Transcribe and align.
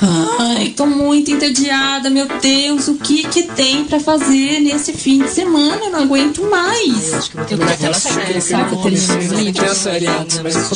Ai, 0.00 0.74
tô 0.76 0.86
muito 0.86 1.30
entediada, 1.30 2.10
meu 2.10 2.26
Deus. 2.40 2.88
O 2.88 2.94
que 2.94 3.26
que 3.28 3.44
tem 3.44 3.84
pra 3.84 3.98
fazer 3.98 4.60
nesse 4.60 4.92
fim 4.92 5.22
de 5.22 5.30
semana? 5.30 5.84
Eu 5.84 5.90
não 5.90 6.00
aguento 6.00 6.42
mais. 6.42 7.12
Eu 7.12 7.18
acho 7.18 7.30
que 7.30 7.36
eu 7.36 7.40
vou 7.40 7.48
terminar 7.48 7.72
aquela 7.72 7.94
série, 7.94 8.40
sabe? 8.40 8.72
Eu 8.72 8.82
termino 8.82 9.18
os 9.18 9.32
livros. 9.32 9.54
Tem 9.56 9.64
a 9.64 9.74
série 9.74 10.06
antes, 10.06 10.40
mas 10.42 10.54
tá 10.54 10.74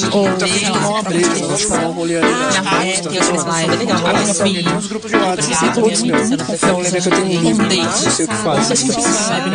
uma 0.73 1.89
um 1.89 1.93
rolê 1.93 2.19
ali. 2.19 2.33
Ah, 2.67 2.87
é, 2.87 2.93
tem 2.93 3.21
outras 3.21 3.45
lives 3.45 3.79
legal. 3.79 4.01
Ah, 4.07 4.43
tem 4.43 4.77
uns 4.77 4.87
grupos 4.87 5.11
de 5.11 5.17
WhatsApp, 5.17 5.75
todos 5.75 6.03
meu. 6.03 6.17
Então, 6.21 6.81
lembra 6.81 7.01
que 7.01 7.09
eu 7.09 7.13
tenho 7.13 7.27
um 7.27 7.43
livro, 7.43 7.67
não 7.67 7.93
sei 7.93 8.25
o 8.25 8.29
que 8.29 8.37
faz. 8.37 8.69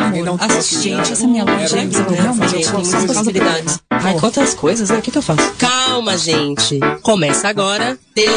Ninguém 0.05 0.23
dá 0.23 0.32
um 0.32 0.38
toque. 0.38 0.75
Gente, 0.75 1.11
essa 1.11 1.27
minha 1.27 1.43
loja 1.43 1.77
é 1.77 1.88
realmente 2.16 2.52
tem 2.52 2.71
muitas 2.71 3.05
possibilidades. 3.05 3.79
Ai, 4.04 4.20
quantas 4.20 4.54
coisas, 4.54 4.89
né? 4.89 4.98
O 4.98 5.02
que, 5.02 5.12
que 5.12 5.18
eu 5.18 5.21
faço? 5.21 5.54
Calma, 5.57 6.18
gente. 6.18 6.80
Começa 7.02 7.48
agora. 7.48 7.98
Deus 8.13 8.35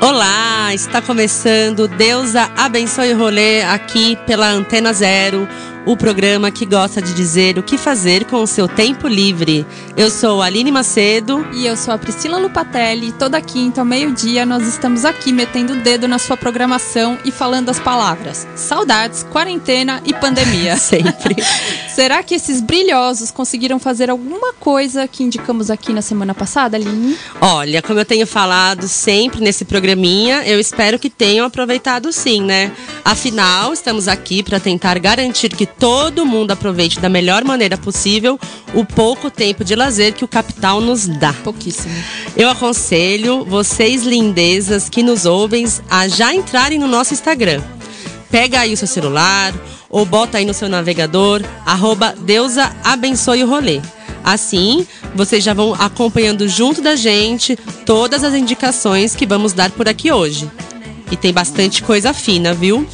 Olá, 0.00 0.74
está 0.74 1.02
começando 1.02 1.88
Deusa 1.88 2.50
Abençoe 2.56 3.12
o 3.12 3.18
Rolê 3.18 3.62
aqui 3.62 4.16
pela 4.26 4.48
Antena 4.48 4.92
Zero, 4.92 5.48
o 5.88 5.96
programa 5.96 6.50
que 6.50 6.66
gosta 6.66 7.00
de 7.00 7.14
dizer 7.14 7.58
o 7.58 7.62
que 7.62 7.78
fazer 7.78 8.26
com 8.26 8.42
o 8.42 8.46
seu 8.46 8.68
tempo 8.68 9.08
livre. 9.08 9.66
Eu 9.96 10.10
sou 10.10 10.42
a 10.42 10.44
Aline 10.44 10.70
Macedo. 10.70 11.46
E 11.54 11.64
eu 11.64 11.78
sou 11.78 11.94
a 11.94 11.98
Priscila 11.98 12.36
Lupatelli. 12.36 13.10
Toda 13.12 13.40
quinta 13.40 13.80
ao 13.80 13.86
meio-dia 13.86 14.44
nós 14.44 14.68
estamos 14.68 15.06
aqui 15.06 15.32
metendo 15.32 15.72
o 15.72 15.76
dedo 15.76 16.06
na 16.06 16.18
sua 16.18 16.36
programação 16.36 17.16
e 17.24 17.30
falando 17.30 17.70
as 17.70 17.80
palavras 17.80 18.46
saudades, 18.54 19.22
quarentena 19.22 20.02
e 20.04 20.12
pandemia. 20.12 20.76
Sempre. 20.78 21.36
Será 21.88 22.22
que 22.22 22.34
esses 22.34 22.60
brilhosos 22.60 23.30
conseguiram 23.30 23.78
fazer 23.78 24.10
alguma 24.10 24.52
coisa 24.52 25.08
que 25.08 25.24
indicamos 25.24 25.70
aqui 25.70 25.94
na 25.94 26.02
semana 26.02 26.34
passada, 26.34 26.76
Aline? 26.76 27.16
Olha, 27.40 27.80
como 27.80 27.98
eu 27.98 28.04
tenho 28.04 28.26
falado 28.26 28.86
sempre 28.86 29.40
nesse 29.40 29.64
programinha, 29.64 30.46
eu 30.46 30.60
espero 30.60 30.98
que 30.98 31.10
tenham 31.10 31.46
aproveitado 31.46 32.12
sim, 32.12 32.42
né? 32.42 32.70
Afinal, 33.04 33.72
estamos 33.72 34.06
aqui 34.06 34.42
para 34.42 34.60
tentar 34.60 34.98
garantir 34.98 35.48
que 35.48 35.66
todo 35.78 36.26
mundo 36.26 36.50
aproveite 36.50 37.00
da 37.00 37.08
melhor 37.08 37.44
maneira 37.44 37.78
possível 37.78 38.38
o 38.74 38.84
pouco 38.84 39.30
tempo 39.30 39.64
de 39.64 39.74
lazer 39.74 40.12
que 40.12 40.24
o 40.24 40.28
capital 40.28 40.80
nos 40.80 41.06
dá. 41.06 41.32
Pouquíssimo. 41.32 41.94
Eu 42.36 42.48
aconselho 42.50 43.44
vocês 43.44 44.04
lindezas 44.04 44.88
que 44.88 45.02
nos 45.02 45.24
ouvem 45.24 45.66
a 45.88 46.08
já 46.08 46.34
entrarem 46.34 46.78
no 46.78 46.88
nosso 46.88 47.14
Instagram. 47.14 47.62
Pega 48.30 48.60
aí 48.60 48.74
o 48.74 48.76
seu 48.76 48.88
celular 48.88 49.54
ou 49.88 50.04
bota 50.04 50.38
aí 50.38 50.44
no 50.44 50.52
seu 50.52 50.68
navegador, 50.68 51.42
arroba 51.64 52.14
Deusa 52.20 52.74
Abençoe 52.84 53.44
o 53.44 53.48
Rolê. 53.48 53.80
Assim, 54.22 54.86
vocês 55.14 55.42
já 55.42 55.54
vão 55.54 55.74
acompanhando 55.74 56.46
junto 56.48 56.82
da 56.82 56.96
gente 56.96 57.56
todas 57.86 58.22
as 58.24 58.34
indicações 58.34 59.14
que 59.14 59.24
vamos 59.24 59.52
dar 59.52 59.70
por 59.70 59.88
aqui 59.88 60.12
hoje. 60.12 60.50
E 61.10 61.16
tem 61.16 61.32
bastante 61.32 61.82
coisa 61.82 62.12
fina, 62.12 62.52
viu? 62.52 62.86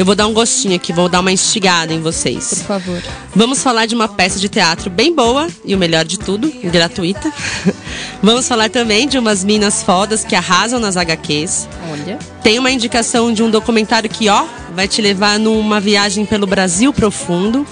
Eu 0.00 0.06
vou 0.06 0.14
dar 0.14 0.26
um 0.26 0.32
gostinho 0.32 0.76
aqui, 0.76 0.94
vou 0.94 1.10
dar 1.10 1.20
uma 1.20 1.30
instigada 1.30 1.92
em 1.92 2.00
vocês. 2.00 2.48
Por 2.48 2.66
favor. 2.68 3.02
Vamos 3.36 3.62
falar 3.62 3.84
de 3.84 3.94
uma 3.94 4.08
peça 4.08 4.40
de 4.40 4.48
teatro 4.48 4.88
bem 4.88 5.14
boa 5.14 5.46
e 5.62 5.74
o 5.74 5.78
melhor 5.78 6.06
de 6.06 6.18
tudo, 6.18 6.50
gratuita. 6.72 7.30
Vamos 8.22 8.48
falar 8.48 8.70
também 8.70 9.06
de 9.06 9.18
umas 9.18 9.44
minas 9.44 9.82
fodas 9.82 10.24
que 10.24 10.34
arrasam 10.34 10.80
nas 10.80 10.96
HQs. 10.96 11.68
Olha. 11.92 12.18
Tem 12.42 12.58
uma 12.58 12.70
indicação 12.70 13.30
de 13.30 13.42
um 13.42 13.50
documentário 13.50 14.08
que, 14.08 14.30
ó, 14.30 14.46
vai 14.74 14.88
te 14.88 15.02
levar 15.02 15.38
numa 15.38 15.78
viagem 15.78 16.24
pelo 16.24 16.46
Brasil 16.46 16.94
profundo. 16.94 17.66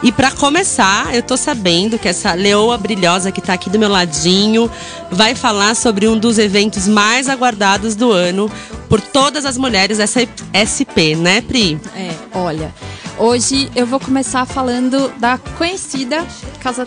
E 0.00 0.12
para 0.12 0.30
começar, 0.30 1.12
eu 1.12 1.22
tô 1.22 1.36
sabendo 1.36 1.98
que 1.98 2.06
essa 2.06 2.32
leoa 2.32 2.78
brilhosa 2.78 3.32
que 3.32 3.40
tá 3.40 3.54
aqui 3.54 3.68
do 3.68 3.80
meu 3.80 3.88
ladinho 3.88 4.70
vai 5.10 5.34
falar 5.34 5.74
sobre 5.74 6.06
um 6.06 6.16
dos 6.16 6.38
eventos 6.38 6.86
mais 6.86 7.28
aguardados 7.28 7.96
do 7.96 8.12
ano 8.12 8.50
por 8.88 9.00
todas 9.00 9.44
as 9.44 9.58
mulheres 9.58 9.98
dessa 9.98 10.20
SP, 10.54 11.16
né, 11.16 11.40
Pri? 11.40 11.80
É, 11.96 12.14
olha. 12.32 12.72
Hoje 13.18 13.68
eu 13.74 13.84
vou 13.84 13.98
começar 13.98 14.46
falando 14.46 15.12
da 15.18 15.36
conhecida 15.58 16.24
Casa 16.60 16.86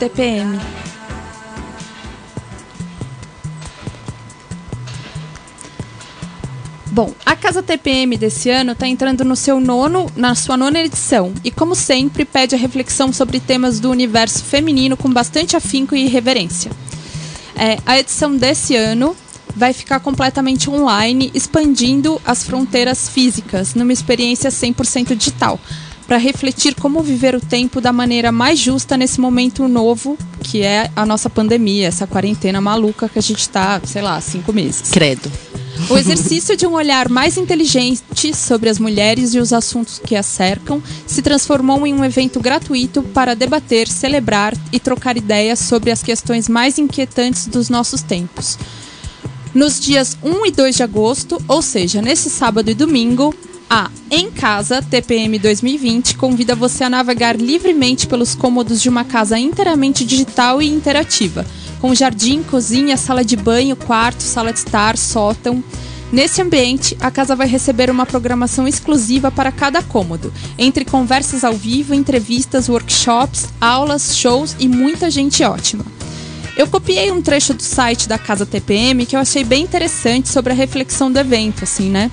TPM. 0.00 0.58
Bom, 6.92 7.10
a 7.24 7.34
Casa 7.34 7.62
TPM 7.62 8.18
desse 8.18 8.50
ano 8.50 8.72
está 8.72 8.86
entrando 8.86 9.24
no 9.24 9.34
seu 9.34 9.58
nono, 9.58 10.12
na 10.14 10.34
sua 10.34 10.58
nona 10.58 10.78
edição 10.78 11.32
e, 11.42 11.50
como 11.50 11.74
sempre, 11.74 12.22
pede 12.22 12.54
a 12.54 12.58
reflexão 12.58 13.10
sobre 13.10 13.40
temas 13.40 13.80
do 13.80 13.90
universo 13.90 14.44
feminino 14.44 14.94
com 14.94 15.10
bastante 15.10 15.56
afinco 15.56 15.96
e 15.96 16.06
reverência. 16.06 16.70
É, 17.56 17.78
a 17.86 17.98
edição 17.98 18.36
desse 18.36 18.76
ano 18.76 19.16
vai 19.56 19.72
ficar 19.72 20.00
completamente 20.00 20.68
online, 20.68 21.30
expandindo 21.32 22.20
as 22.26 22.44
fronteiras 22.44 23.08
físicas 23.08 23.74
numa 23.74 23.94
experiência 23.94 24.50
100% 24.50 25.16
digital, 25.16 25.58
para 26.06 26.18
refletir 26.18 26.74
como 26.74 27.02
viver 27.02 27.34
o 27.34 27.40
tempo 27.40 27.80
da 27.80 27.90
maneira 27.90 28.30
mais 28.30 28.58
justa 28.58 28.98
nesse 28.98 29.18
momento 29.18 29.66
novo 29.66 30.18
que 30.42 30.60
é 30.60 30.90
a 30.94 31.06
nossa 31.06 31.30
pandemia, 31.30 31.88
essa 31.88 32.06
quarentena 32.06 32.60
maluca 32.60 33.08
que 33.08 33.18
a 33.18 33.22
gente 33.22 33.40
está, 33.40 33.80
sei 33.82 34.02
lá, 34.02 34.20
cinco 34.20 34.52
meses. 34.52 34.90
Credo. 34.90 35.32
O 35.88 35.96
exercício 35.96 36.56
de 36.56 36.66
um 36.66 36.72
olhar 36.72 37.08
mais 37.08 37.36
inteligente 37.36 38.34
sobre 38.34 38.68
as 38.68 38.78
mulheres 38.78 39.34
e 39.34 39.38
os 39.38 39.52
assuntos 39.52 39.98
que 39.98 40.14
as 40.14 40.26
cercam 40.26 40.82
se 41.06 41.22
transformou 41.22 41.86
em 41.86 41.94
um 41.94 42.04
evento 42.04 42.40
gratuito 42.40 43.02
para 43.02 43.34
debater, 43.34 43.88
celebrar 43.88 44.54
e 44.70 44.78
trocar 44.78 45.16
ideias 45.16 45.58
sobre 45.58 45.90
as 45.90 46.02
questões 46.02 46.48
mais 46.48 46.78
inquietantes 46.78 47.46
dos 47.46 47.68
nossos 47.68 48.02
tempos. 48.02 48.58
Nos 49.54 49.80
dias 49.80 50.16
1 50.22 50.46
e 50.46 50.50
2 50.50 50.76
de 50.76 50.82
agosto, 50.82 51.42
ou 51.46 51.60
seja, 51.60 52.00
nesse 52.00 52.30
sábado 52.30 52.70
e 52.70 52.74
domingo, 52.74 53.34
a 53.68 53.90
Em 54.10 54.30
Casa 54.30 54.82
TPM 54.82 55.38
2020 55.38 56.16
convida 56.16 56.54
você 56.54 56.84
a 56.84 56.90
navegar 56.90 57.36
livremente 57.36 58.06
pelos 58.06 58.34
cômodos 58.34 58.80
de 58.80 58.88
uma 58.88 59.04
casa 59.04 59.38
inteiramente 59.38 60.04
digital 60.04 60.60
e 60.60 60.68
interativa, 60.68 61.46
com 61.82 61.92
jardim, 61.92 62.44
cozinha, 62.44 62.96
sala 62.96 63.24
de 63.24 63.34
banho, 63.34 63.74
quarto, 63.74 64.22
sala 64.22 64.52
de 64.52 64.60
estar, 64.60 64.96
sótão. 64.96 65.64
Nesse 66.12 66.40
ambiente, 66.40 66.96
a 67.00 67.10
casa 67.10 67.34
vai 67.34 67.48
receber 67.48 67.90
uma 67.90 68.06
programação 68.06 68.68
exclusiva 68.68 69.32
para 69.32 69.50
cada 69.50 69.82
cômodo, 69.82 70.32
entre 70.56 70.84
conversas 70.84 71.42
ao 71.42 71.54
vivo, 71.54 71.92
entrevistas, 71.92 72.68
workshops, 72.68 73.48
aulas, 73.60 74.16
shows 74.16 74.54
e 74.60 74.68
muita 74.68 75.10
gente 75.10 75.42
ótima. 75.42 75.84
Eu 76.56 76.68
copiei 76.68 77.10
um 77.10 77.20
trecho 77.20 77.52
do 77.52 77.62
site 77.62 78.08
da 78.08 78.16
Casa 78.16 78.46
TPM 78.46 79.04
que 79.04 79.16
eu 79.16 79.20
achei 79.20 79.42
bem 79.42 79.64
interessante 79.64 80.28
sobre 80.28 80.52
a 80.52 80.56
reflexão 80.56 81.10
do 81.10 81.18
evento, 81.18 81.64
assim, 81.64 81.90
né? 81.90 82.12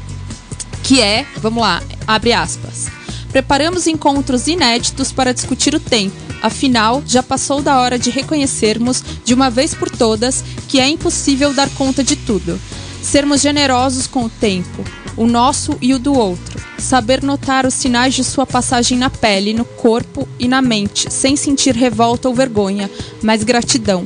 Que 0.81 0.99
é, 0.99 1.27
vamos 1.37 1.61
lá, 1.61 1.83
abre 2.07 2.33
aspas. 2.33 2.87
Preparamos 3.31 3.85
encontros 3.85 4.47
inéditos 4.47 5.11
para 5.11 5.31
discutir 5.31 5.75
o 5.75 5.79
tempo. 5.79 6.28
Afinal, 6.41 7.03
já 7.05 7.21
passou 7.21 7.61
da 7.61 7.79
hora 7.79 7.99
de 7.99 8.09
reconhecermos, 8.09 9.03
de 9.25 9.33
uma 9.33 9.49
vez 9.49 9.73
por 9.73 9.89
todas, 9.89 10.43
que 10.67 10.79
é 10.79 10.87
impossível 10.87 11.53
dar 11.53 11.69
conta 11.71 12.03
de 12.03 12.15
tudo. 12.15 12.59
Sermos 13.01 13.41
generosos 13.41 14.07
com 14.07 14.25
o 14.25 14.29
tempo, 14.29 14.83
o 15.15 15.25
nosso 15.25 15.77
e 15.81 15.93
o 15.93 15.99
do 15.99 16.13
outro. 16.13 16.59
Saber 16.77 17.23
notar 17.23 17.65
os 17.65 17.73
sinais 17.73 18.13
de 18.13 18.23
sua 18.23 18.45
passagem 18.45 18.97
na 18.97 19.09
pele, 19.09 19.53
no 19.53 19.65
corpo 19.65 20.27
e 20.39 20.47
na 20.47 20.61
mente, 20.61 21.11
sem 21.11 21.35
sentir 21.35 21.75
revolta 21.75 22.29
ou 22.29 22.35
vergonha, 22.35 22.89
mas 23.21 23.43
gratidão. 23.43 24.05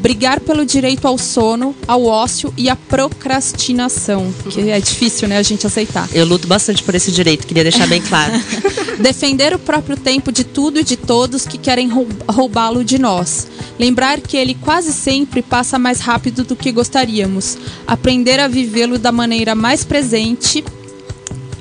Brigar 0.00 0.40
pelo 0.40 0.64
direito 0.64 1.06
ao 1.06 1.18
sono, 1.18 1.74
ao 1.86 2.04
ócio 2.06 2.52
e 2.56 2.68
à 2.70 2.74
procrastinação, 2.76 4.32
que 4.50 4.70
é 4.70 4.80
difícil, 4.80 5.28
né, 5.28 5.36
a 5.36 5.42
gente 5.42 5.66
aceitar. 5.66 6.08
Eu 6.12 6.24
luto 6.24 6.48
bastante 6.48 6.82
por 6.82 6.94
esse 6.94 7.12
direito, 7.12 7.46
queria 7.46 7.62
deixar 7.62 7.86
bem 7.86 8.00
claro. 8.00 8.32
Defender 8.98 9.54
o 9.54 9.58
próprio 9.58 9.96
tempo 9.96 10.32
de 10.32 10.42
tudo 10.44 10.80
e 10.80 10.84
de 10.84 10.96
todos 10.96 11.46
que 11.46 11.58
querem 11.58 11.88
rou- 11.88 12.08
roubá-lo 12.28 12.82
de 12.84 12.98
nós. 12.98 13.46
Lembrar 13.78 14.20
que 14.20 14.36
ele 14.36 14.54
quase 14.54 14.92
sempre 14.92 15.42
passa 15.42 15.78
mais 15.78 16.00
rápido 16.00 16.44
do 16.44 16.56
que 16.56 16.70
gostaríamos. 16.72 17.56
Aprender 17.86 18.40
a 18.40 18.48
vivê-lo 18.48 18.98
da 18.98 19.12
maneira 19.12 19.54
mais 19.54 19.84
presente, 19.84 20.64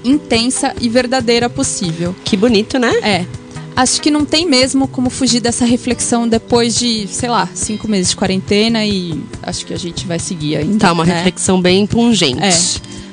intensa 0.04 0.74
e 0.82 0.88
verdadeira 0.90 1.50
possível. 1.50 2.16
que 2.24 2.38
bonito, 2.38 2.78
né? 2.80 2.92
É. 3.02 3.26
Acho 3.80 4.02
que 4.02 4.12
não 4.12 4.26
tem 4.26 4.46
mesmo 4.46 4.90
como 4.90 5.10
fugir 5.10 5.40
dessa 5.40 5.64
reflexão 5.64 6.28
depois 6.28 6.76
de, 6.76 7.08
sei 7.08 7.30
lá, 7.30 7.48
cinco 7.54 7.88
meses 7.88 8.10
de 8.10 8.18
quarentena 8.18 8.86
e 8.86 9.24
acho 9.42 9.66
que 9.66 9.74
a 9.74 9.78
gente 9.78 10.06
vai 10.06 10.20
seguir 10.20 10.58
ainda. 10.58 10.80
Tá 10.80 10.92
uma 10.92 11.06
né? 11.06 11.14
reflexão 11.16 11.62
bem 11.62 11.88
pungente. 11.88 12.42
É. 12.44 12.54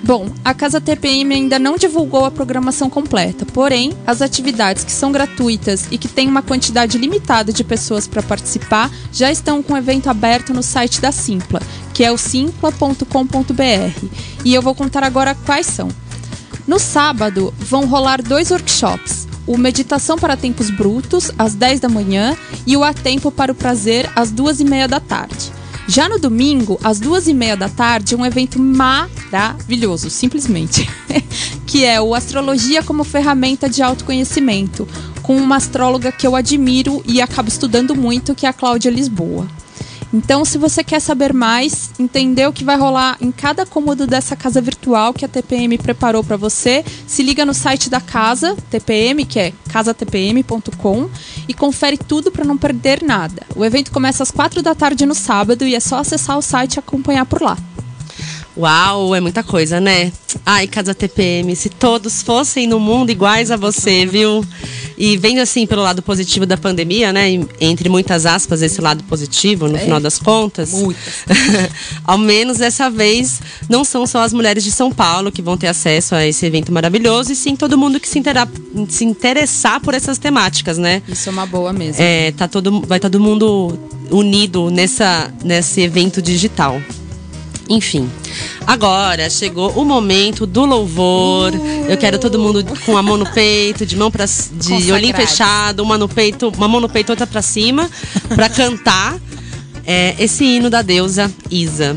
Bom, 0.03 0.29
a 0.45 0.53
Casa 0.53 0.81
TPM 0.81 1.33
ainda 1.33 1.57
não 1.61 1.77
divulgou 1.77 2.25
a 2.25 2.33
programação 2.33 2.91
completa, 2.91 3.47
porém, 3.47 3.93
as 4.05 4.21
atividades 4.21 4.83
que 4.83 4.91
são 4.91 5.13
gratuitas 5.13 5.87
e 5.89 5.97
que 5.97 6.09
têm 6.09 6.27
uma 6.27 6.43
quantidade 6.43 6.99
limitada 6.99 7.53
de 7.53 7.63
pessoas 7.63 8.09
para 8.09 8.21
participar 8.21 8.91
já 9.13 9.31
estão 9.31 9.63
com 9.63 9.75
o 9.75 9.77
evento 9.77 10.11
aberto 10.11 10.53
no 10.53 10.65
site 10.65 11.01
da 11.01 11.13
Simpla, 11.13 11.63
que 11.95 12.03
é 12.03 12.11
o 12.11 12.19
simpla.com.br. 12.19 14.07
E 14.45 14.53
eu 14.53 14.61
vou 14.61 14.75
contar 14.75 15.05
agora 15.05 15.37
quais 15.47 15.67
são. 15.67 15.89
No 16.67 16.81
sábado, 16.81 17.55
vão 17.57 17.87
rolar 17.87 18.21
dois 18.21 18.51
workshops. 18.51 19.26
O 19.47 19.57
Meditação 19.57 20.19
para 20.19 20.37
Tempos 20.37 20.71
Brutos, 20.71 21.31
às 21.39 21.55
10 21.55 21.81
da 21.81 21.89
manhã, 21.89 22.37
e 22.67 22.77
o 22.77 22.83
A 22.83 22.93
Tempo 22.93 23.31
para 23.31 23.53
o 23.53 23.55
Prazer, 23.55 24.11
às 24.17 24.31
duas 24.33 24.59
e 24.59 24.65
meia 24.65 24.89
da 24.89 24.99
tarde. 24.99 25.53
Já 25.89 26.09
no 26.09 26.19
domingo, 26.19 26.81
às 26.83 26.99
duas 26.99 27.29
e 27.29 27.35
meia 27.35 27.57
da 27.57 27.69
tarde, 27.69 28.17
um 28.17 28.27
evento 28.27 28.59
maravilhoso, 28.59 30.11
simplesmente, 30.11 30.91
que 31.65 31.85
é 31.85 32.01
o 32.01 32.13
Astrologia 32.13 32.83
como 32.83 33.05
Ferramenta 33.05 33.69
de 33.69 33.83
Autoconhecimento, 33.83 34.89
com 35.23 35.37
uma 35.37 35.57
astróloga 35.57 36.11
que 36.11 36.27
eu 36.27 36.35
admiro 36.35 37.03
e 37.07 37.21
acabo 37.21 37.49
estudando 37.49 37.95
muito, 37.95 38.35
que 38.35 38.47
é 38.47 38.49
a 38.49 38.53
Cláudia 38.53 38.91
Lisboa. 38.91 39.47
Então, 40.13 40.45
se 40.45 40.57
você 40.57 40.85
quer 40.85 41.01
saber 41.01 41.33
mais, 41.33 41.91
entender 41.99 42.47
o 42.47 42.53
que 42.53 42.65
vai 42.65 42.77
rolar 42.77 43.17
em 43.21 43.33
cada 43.33 43.67
cômodo 43.67 44.07
dessa 44.07 44.37
casa 44.37 44.61
virtual 44.61 45.13
que 45.13 45.25
a 45.25 45.29
TPM 45.29 45.77
preparou 45.79 46.23
para 46.23 46.37
você, 46.37 46.85
se 47.07 47.23
liga 47.23 47.45
no 47.45 47.53
site 47.53 47.91
da 47.91 48.01
casa, 48.01 48.57
TPM, 48.71 49.25
que 49.25 49.39
é 49.39 49.53
casatpm.com, 49.71 51.11
e 51.49 51.55
confere 51.55 51.99
tudo 51.99 52.31
para 52.31 52.45
não 52.45 52.57
perder 52.57 53.03
nada. 53.03 53.43
O 53.55 53.65
evento 53.65 53.91
começa 53.91 54.23
às 54.23 54.31
quatro 54.31 54.63
da 54.63 54.75
tarde 54.75 55.05
no 55.05 55.15
sábado 55.15 55.67
e 55.67 55.75
é 55.75 55.81
só 55.81 55.99
acessar 55.99 56.39
o 56.39 56.43
site 56.43 56.75
e 56.75 56.79
acompanhar 56.79 57.27
por 57.27 57.43
lá. 57.43 57.57
Uau, 58.57 59.15
é 59.15 59.21
muita 59.21 59.43
coisa, 59.43 59.79
né? 59.79 60.11
Ai, 60.45 60.67
Casa 60.67 60.95
TPM, 60.95 61.55
se 61.55 61.69
todos 61.69 62.23
fossem 62.23 62.67
no 62.67 62.81
mundo 62.81 63.11
iguais 63.11 63.51
a 63.51 63.57
você, 63.57 64.07
viu? 64.07 64.43
E 64.97 65.19
vendo 65.19 65.41
assim 65.41 65.67
pelo 65.67 65.83
lado 65.83 66.01
positivo 66.01 66.47
da 66.47 66.57
pandemia, 66.57 67.13
né? 67.13 67.29
Entre 67.61 67.89
muitas 67.91 68.25
aspas, 68.25 68.63
esse 68.63 68.81
lado 68.81 69.05
positivo, 69.05 69.69
no 69.69 69.77
é, 69.77 69.81
final 69.81 70.01
das 70.01 70.19
contas. 70.19 70.73
Muitas. 70.73 71.25
ao 72.03 72.17
menos 72.17 72.57
dessa 72.57 72.89
vez, 72.89 73.43
não 73.69 73.85
são 73.85 74.07
só 74.07 74.23
as 74.23 74.33
mulheres 74.33 74.65
de 74.65 74.71
São 74.71 74.91
Paulo 74.91 75.31
que 75.31 75.43
vão 75.43 75.59
ter 75.59 75.67
acesso 75.67 76.15
a 76.15 76.27
esse 76.27 76.47
evento 76.47 76.73
maravilhoso, 76.73 77.33
e 77.33 77.37
sim 77.37 77.55
todo 77.55 77.77
mundo 77.77 78.01
que 78.01 78.09
se, 78.09 78.19
interar, 78.19 78.49
se 78.89 79.05
interessar 79.05 79.81
por 79.81 79.93
essas 79.93 80.17
temáticas, 80.17 80.79
né? 80.79 81.03
Isso 81.07 81.29
é 81.29 81.33
uma 81.33 81.45
boa 81.45 81.75
mesmo. 81.75 82.03
É, 82.03 82.33
tá 82.33 82.49
todo, 82.49 82.81
vai 82.87 82.99
todo 82.99 83.21
mundo 83.21 83.79
unido 84.11 84.71
nessa, 84.71 85.31
nesse 85.45 85.83
evento 85.83 86.23
digital. 86.23 86.81
Enfim. 87.69 88.11
Agora 88.67 89.29
chegou 89.29 89.71
o 89.73 89.85
momento 89.85 90.47
do 90.47 90.65
louvor. 90.65 91.53
Eu 91.89 91.97
quero 91.97 92.19
todo 92.19 92.39
mundo 92.39 92.65
com 92.85 92.97
a 92.97 93.03
mão 93.03 93.17
no 93.17 93.31
peito, 93.33 93.85
de 93.85 93.97
mão 93.97 94.11
para 94.11 94.25
de 94.27 94.93
olhinho 94.93 95.15
fechado, 95.15 95.83
uma 95.83 95.99
no 95.99 96.09
peito, 96.09 96.49
uma 96.57 96.69
mão 96.69 96.81
no 96.81 96.89
peito, 96.89 97.11
outra 97.11 97.27
para 97.27 97.43
cima, 97.43 97.91
para 98.35 98.49
cantar 98.49 99.19
é, 99.85 100.15
esse 100.19 100.45
hino 100.45 100.69
da 100.69 100.83
deusa 100.83 101.33
Isa. 101.51 101.97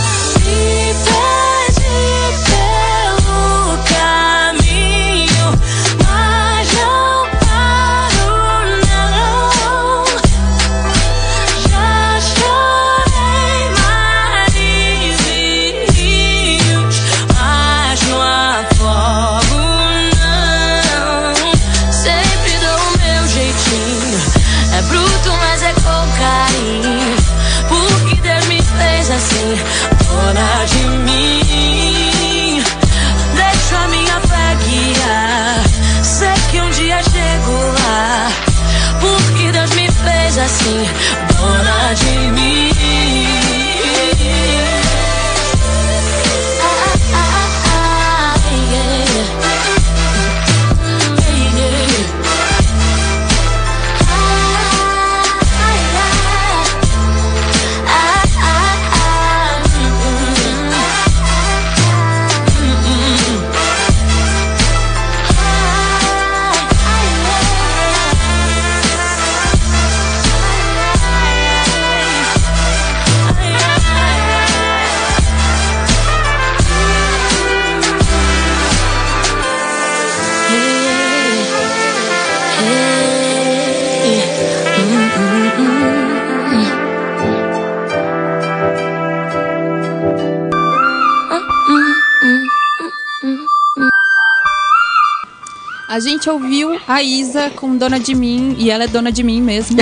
Gente 96.01 96.29
ouviu 96.29 96.79
a 96.87 97.01
Isa 97.01 97.49
com 97.51 97.77
Dona 97.77 97.99
de 97.99 98.13
Mim, 98.13 98.55
e 98.57 98.69
ela 98.69 98.83
é 98.83 98.87
dona 98.87 99.11
de 99.11 99.23
mim 99.23 99.41
mesmo. 99.41 99.77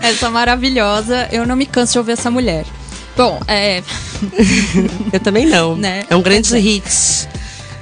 essa 0.00 0.30
maravilhosa. 0.30 1.28
Eu 1.30 1.46
não 1.46 1.56
me 1.56 1.66
canso 1.66 1.92
de 1.92 1.98
ouvir 1.98 2.12
essa 2.12 2.30
mulher. 2.30 2.66
Bom, 3.16 3.40
é. 3.46 3.82
Eu 5.12 5.20
também 5.20 5.46
não. 5.46 5.76
Né? 5.76 6.04
É 6.08 6.16
um 6.16 6.22
grande 6.22 6.54
é. 6.54 6.58
hit. 6.58 7.28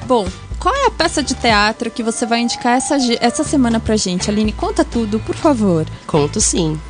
Bom, 0.06 0.26
qual 0.58 0.74
é 0.74 0.86
a 0.86 0.90
peça 0.90 1.22
de 1.22 1.34
teatro 1.34 1.90
que 1.90 2.02
você 2.02 2.26
vai 2.26 2.40
indicar 2.40 2.76
essa, 2.76 2.96
essa 3.20 3.44
semana 3.44 3.80
pra 3.80 3.96
gente? 3.96 4.30
Aline, 4.30 4.52
conta 4.52 4.84
tudo, 4.84 5.20
por 5.20 5.36
favor. 5.36 5.86
Conto 6.06 6.40
sim. 6.40 6.80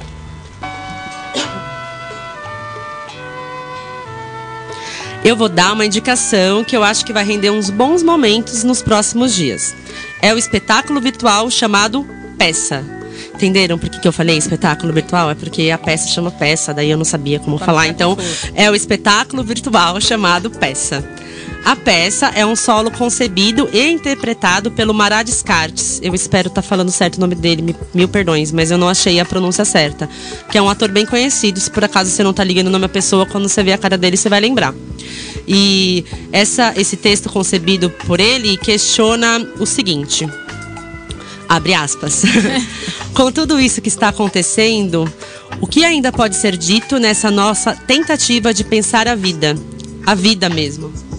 Eu 5.22 5.36
vou 5.36 5.50
dar 5.50 5.74
uma 5.74 5.84
indicação 5.84 6.64
que 6.64 6.74
eu 6.74 6.82
acho 6.82 7.04
que 7.04 7.12
vai 7.12 7.22
render 7.22 7.50
uns 7.50 7.68
bons 7.68 8.02
momentos 8.02 8.64
nos 8.64 8.80
próximos 8.80 9.34
dias. 9.34 9.74
É 10.22 10.32
o 10.34 10.38
espetáculo 10.38 10.98
virtual 10.98 11.50
chamado 11.50 12.06
Peça. 12.38 12.82
Entenderam 13.34 13.78
por 13.78 13.90
que, 13.90 14.00
que 14.00 14.08
eu 14.08 14.12
falei 14.12 14.38
espetáculo 14.38 14.92
virtual? 14.92 15.30
É 15.30 15.34
porque 15.34 15.70
a 15.70 15.78
peça 15.78 16.08
chama 16.08 16.30
peça, 16.30 16.72
daí 16.72 16.90
eu 16.90 16.96
não 16.96 17.04
sabia 17.04 17.38
como 17.38 17.58
falar. 17.58 17.86
Então, 17.88 18.16
é 18.54 18.70
o 18.70 18.74
espetáculo 18.74 19.42
virtual 19.42 20.00
chamado 20.00 20.50
Peça. 20.50 21.04
A 21.64 21.76
peça 21.76 22.26
é 22.34 22.44
um 22.44 22.56
solo 22.56 22.90
concebido 22.90 23.68
e 23.72 23.90
interpretado 23.90 24.70
pelo 24.70 24.94
Mará 24.94 25.22
Descartes. 25.22 26.00
Eu 26.02 26.14
espero 26.14 26.48
estar 26.48 26.62
falando 26.62 26.90
certo 26.90 27.16
o 27.16 27.20
nome 27.20 27.34
dele, 27.34 27.76
mil 27.94 28.08
perdões, 28.08 28.50
mas 28.50 28.70
eu 28.70 28.78
não 28.78 28.88
achei 28.88 29.20
a 29.20 29.24
pronúncia 29.24 29.64
certa. 29.64 30.08
Que 30.50 30.58
é 30.58 30.62
um 30.62 30.68
ator 30.68 30.90
bem 30.90 31.04
conhecido. 31.04 31.60
Se 31.60 31.70
por 31.70 31.84
acaso 31.84 32.10
você 32.10 32.22
não 32.22 32.32
tá 32.32 32.42
ligando 32.42 32.68
o 32.68 32.70
nome 32.70 32.82
da 32.82 32.88
pessoa, 32.88 33.26
quando 33.26 33.48
você 33.48 33.62
vê 33.62 33.72
a 33.72 33.78
cara 33.78 33.98
dele, 33.98 34.16
você 34.16 34.28
vai 34.28 34.40
lembrar. 34.40 34.74
E 35.46 36.04
essa, 36.32 36.72
esse 36.76 36.96
texto 36.96 37.28
concebido 37.28 37.90
por 37.90 38.20
ele 38.20 38.56
questiona 38.56 39.46
o 39.58 39.66
seguinte. 39.66 40.28
Abre 41.48 41.74
aspas. 41.74 42.22
Com 43.12 43.30
tudo 43.30 43.60
isso 43.60 43.80
que 43.80 43.88
está 43.88 44.08
acontecendo, 44.08 45.12
o 45.60 45.66
que 45.66 45.84
ainda 45.84 46.10
pode 46.12 46.36
ser 46.36 46.56
dito 46.56 46.98
nessa 46.98 47.30
nossa 47.30 47.74
tentativa 47.74 48.54
de 48.54 48.64
pensar 48.64 49.08
a 49.08 49.14
vida? 49.14 49.56
A 50.06 50.14
vida 50.14 50.48
mesmo. 50.48 51.09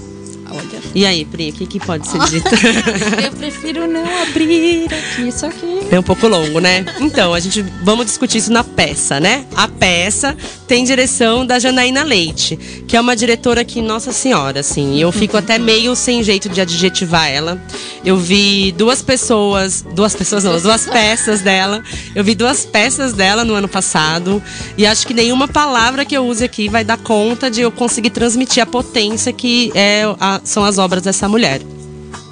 E 0.94 1.06
aí, 1.06 1.24
Pri, 1.24 1.52
o 1.52 1.54
que, 1.54 1.66
que 1.66 1.80
pode 1.80 2.06
ser 2.08 2.20
dito? 2.26 2.50
Eu 3.24 3.32
prefiro 3.32 3.88
não 3.88 4.04
abrir 4.24 4.86
aqui 4.88 5.28
isso 5.30 5.46
aqui. 5.46 5.80
É 5.90 5.98
um 5.98 6.04
pouco 6.04 6.28
longo, 6.28 6.60
né? 6.60 6.86
Então, 7.00 7.34
a 7.34 7.40
gente 7.40 7.62
vamos 7.84 8.06
discutir 8.06 8.40
isso 8.40 8.52
na 8.52 8.64
peça, 8.64 9.18
né? 9.20 9.46
A 9.56 9.68
peça 9.70 10.36
tem 10.68 10.84
direção 10.84 11.46
da 11.46 11.60
Janaína 11.60 12.04
Leite, 12.04 12.58
que 12.88 12.98
é 12.98 13.02
uma 13.02 13.16
diretora 13.16 13.64
que, 13.64 13.82
nossa 13.82 14.12
senhora, 14.12 14.60
assim, 14.60 15.00
eu 15.00 15.12
fico 15.14 15.38
até 15.38 15.58
meio 15.58 15.96
sem 15.96 16.22
jeito 16.24 16.50
de 16.50 16.60
adjetivar 16.60 17.28
ela. 17.30 17.62
Eu 18.04 18.18
vi 18.18 18.72
duas 18.74 19.02
pessoas, 19.02 19.86
duas 19.94 20.14
pessoas 20.14 20.44
não, 20.44 20.60
duas 20.60 20.86
peças 20.86 21.40
dela. 21.42 21.82
Eu 22.16 22.24
vi 22.24 22.36
duas 22.36 22.66
peças 22.66 23.14
dela 23.14 23.46
no 23.46 23.54
ano 23.54 23.68
passado 23.68 24.42
e 24.78 24.86
acho 24.86 25.06
que 25.08 25.14
nenhuma 25.14 25.48
palavra 25.48 26.04
que 26.04 26.16
eu 26.18 26.26
use 26.26 26.44
aqui 26.44 26.68
vai 26.68 26.84
dar 26.84 26.98
conta 26.98 27.50
de 27.50 27.62
eu 27.62 27.72
conseguir 27.72 28.10
transmitir 28.10 28.62
a 28.62 28.66
potência 28.66 29.32
que 29.32 29.72
é 29.76 30.04
a- 30.20 30.42
são 30.44 30.66
as 30.66 30.81
obras 30.82 31.04
dessa 31.04 31.30
mulher. 31.30 31.62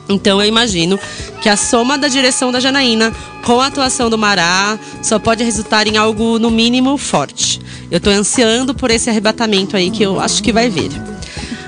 Então 0.10 0.42
eu 0.42 0.48
imagino 0.48 1.00
que 1.42 1.48
a 1.48 1.56
soma 1.56 1.98
da 1.98 2.08
direção 2.08 2.52
da 2.52 2.60
Janaína 2.60 3.14
com 3.46 3.62
a 3.62 3.68
atuação 3.68 4.10
do 4.10 4.18
Mará 4.18 4.78
só 5.04 5.20
pode 5.20 5.44
resultar 5.44 5.88
em 5.88 5.98
algo 5.98 6.40
no 6.40 6.50
mínimo 6.50 6.98
forte. 6.98 7.62
Eu 7.92 8.00
tô 8.00 8.10
ansiando 8.10 8.74
por 8.74 8.90
esse 8.90 9.10
arrebatamento 9.10 9.78
aí 9.78 9.92
que 9.92 10.04
eu 10.04 10.20
acho 10.20 10.42
que 10.42 10.52
vai 10.52 10.70
vir. 10.70 10.92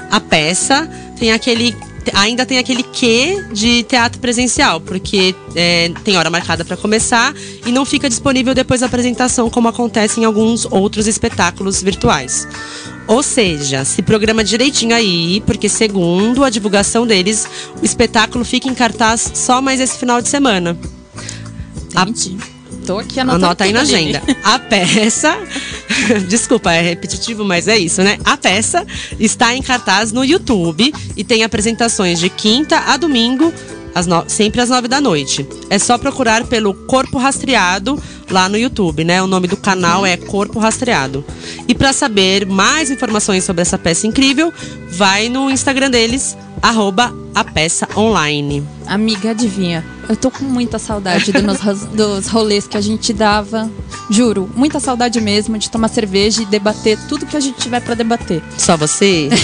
A 0.10 0.20
peça 0.20 0.90
tem 1.18 1.32
aquele 1.32 1.76
ainda 2.14 2.46
tem 2.46 2.58
aquele 2.58 2.82
quê 2.82 3.46
de 3.54 3.84
teatro 3.84 4.20
presencial, 4.20 4.82
porque 4.82 5.36
é, 5.56 5.92
tem 6.04 6.18
hora 6.18 6.32
marcada 6.32 6.66
para 6.66 6.76
começar 6.76 7.34
e 7.66 7.72
não 7.72 7.86
fica 7.86 8.10
disponível 8.10 8.56
depois 8.56 8.80
da 8.80 8.88
apresentação, 8.88 9.50
como 9.52 9.68
acontece 9.68 10.20
em 10.20 10.26
alguns 10.26 10.66
outros 10.66 11.06
espetáculos 11.06 11.82
virtuais. 11.84 12.48
Ou 13.12 13.22
seja, 13.22 13.84
se 13.84 14.01
programa 14.01 14.41
direitinho 14.44 14.96
aí, 14.96 15.44
porque 15.46 15.68
segundo 15.68 16.44
a 16.46 16.50
divulgação 16.50 17.06
deles, 17.06 17.46
o 17.82 17.86
espetáculo 17.86 18.46
fica 18.46 18.70
em 18.70 18.74
cartaz 18.74 19.32
só 19.34 19.62
mais 19.62 19.82
esse 19.82 19.98
final 19.98 20.22
de 20.22 20.30
semana. 20.30 20.77
A- 21.94 22.03
Entendi. 22.03 22.38
Tô 22.86 22.98
aqui 22.98 23.20
anotando 23.20 23.46
Anota 23.46 23.63
aí 23.65 23.74
na 23.74 23.82
agenda. 23.82 24.24
A 24.44 24.58
peça. 24.58 25.38
Desculpa, 26.27 26.72
é 26.72 26.82
repetitivo, 26.82 27.44
mas 27.44 27.68
é 27.68 27.77
isso, 27.77 28.01
né? 28.01 28.18
A 28.25 28.36
peça 28.38 28.86
está 29.20 29.53
em 29.56 29.62
cartaz 29.62 30.12
no 30.12 30.24
YouTube 30.25 30.91
e 31.15 31.24
tem 31.24 31.44
apresentações 31.44 32.18
de 32.20 32.27
quinta 32.30 32.77
a 32.88 32.98
domingo, 32.98 33.53
às 33.94 34.08
no- 34.08 34.24
sempre 34.27 34.62
às 34.62 34.70
nove 34.70 34.88
da 34.88 35.00
noite. 35.01 35.46
É 35.70 35.77
só 35.77 35.98
procurar 35.98 36.46
pelo 36.46 36.74
Corpo 36.74 37.18
Rastreado 37.20 38.01
lá 38.32 38.48
no 38.50 38.58
YouTube, 38.58 39.04
né? 39.04 39.22
O 39.22 39.28
nome 39.28 39.48
do 39.48 39.58
canal 39.58 40.06
é 40.06 40.16
Corpo 40.18 40.60
Rastreado. 40.60 41.24
E 41.68 41.76
para 41.76 41.94
saber 41.94 42.46
mais 42.46 42.90
informações 42.90 43.44
sobre 43.44 43.62
essa 43.62 43.78
peça 43.78 44.08
incrível, 44.08 44.54
vai 44.92 45.30
no 45.30 45.50
Instagram 45.52 45.90
deles, 45.92 46.36
arroba 46.62 47.14
a 47.34 47.44
peça 47.44 47.88
online. 47.96 48.64
Amiga, 48.88 49.32
adivinha? 49.32 49.86
Eu 50.10 50.16
tô 50.18 50.30
com 50.30 50.44
muita 50.44 50.78
saudade 50.78 51.32
do 51.32 51.42
nos- 51.42 51.60
dos 51.96 52.28
rolês 52.28 52.68
que 52.68 52.76
a 52.76 52.82
gente 52.82 53.14
dava. 53.14 53.70
Juro, 54.10 54.50
muita 54.56 54.80
saudade 54.80 55.22
mesmo 55.22 55.58
de 55.58 55.70
tomar 55.70 55.88
cerveja 55.88 56.42
e 56.42 56.46
debater 56.46 56.98
tudo 57.08 57.26
que 57.26 57.38
a 57.38 57.40
gente 57.40 57.58
tiver 57.58 57.80
pra 57.82 57.96
debater. 57.96 58.42
Só 58.58 58.76
você? 58.78 59.30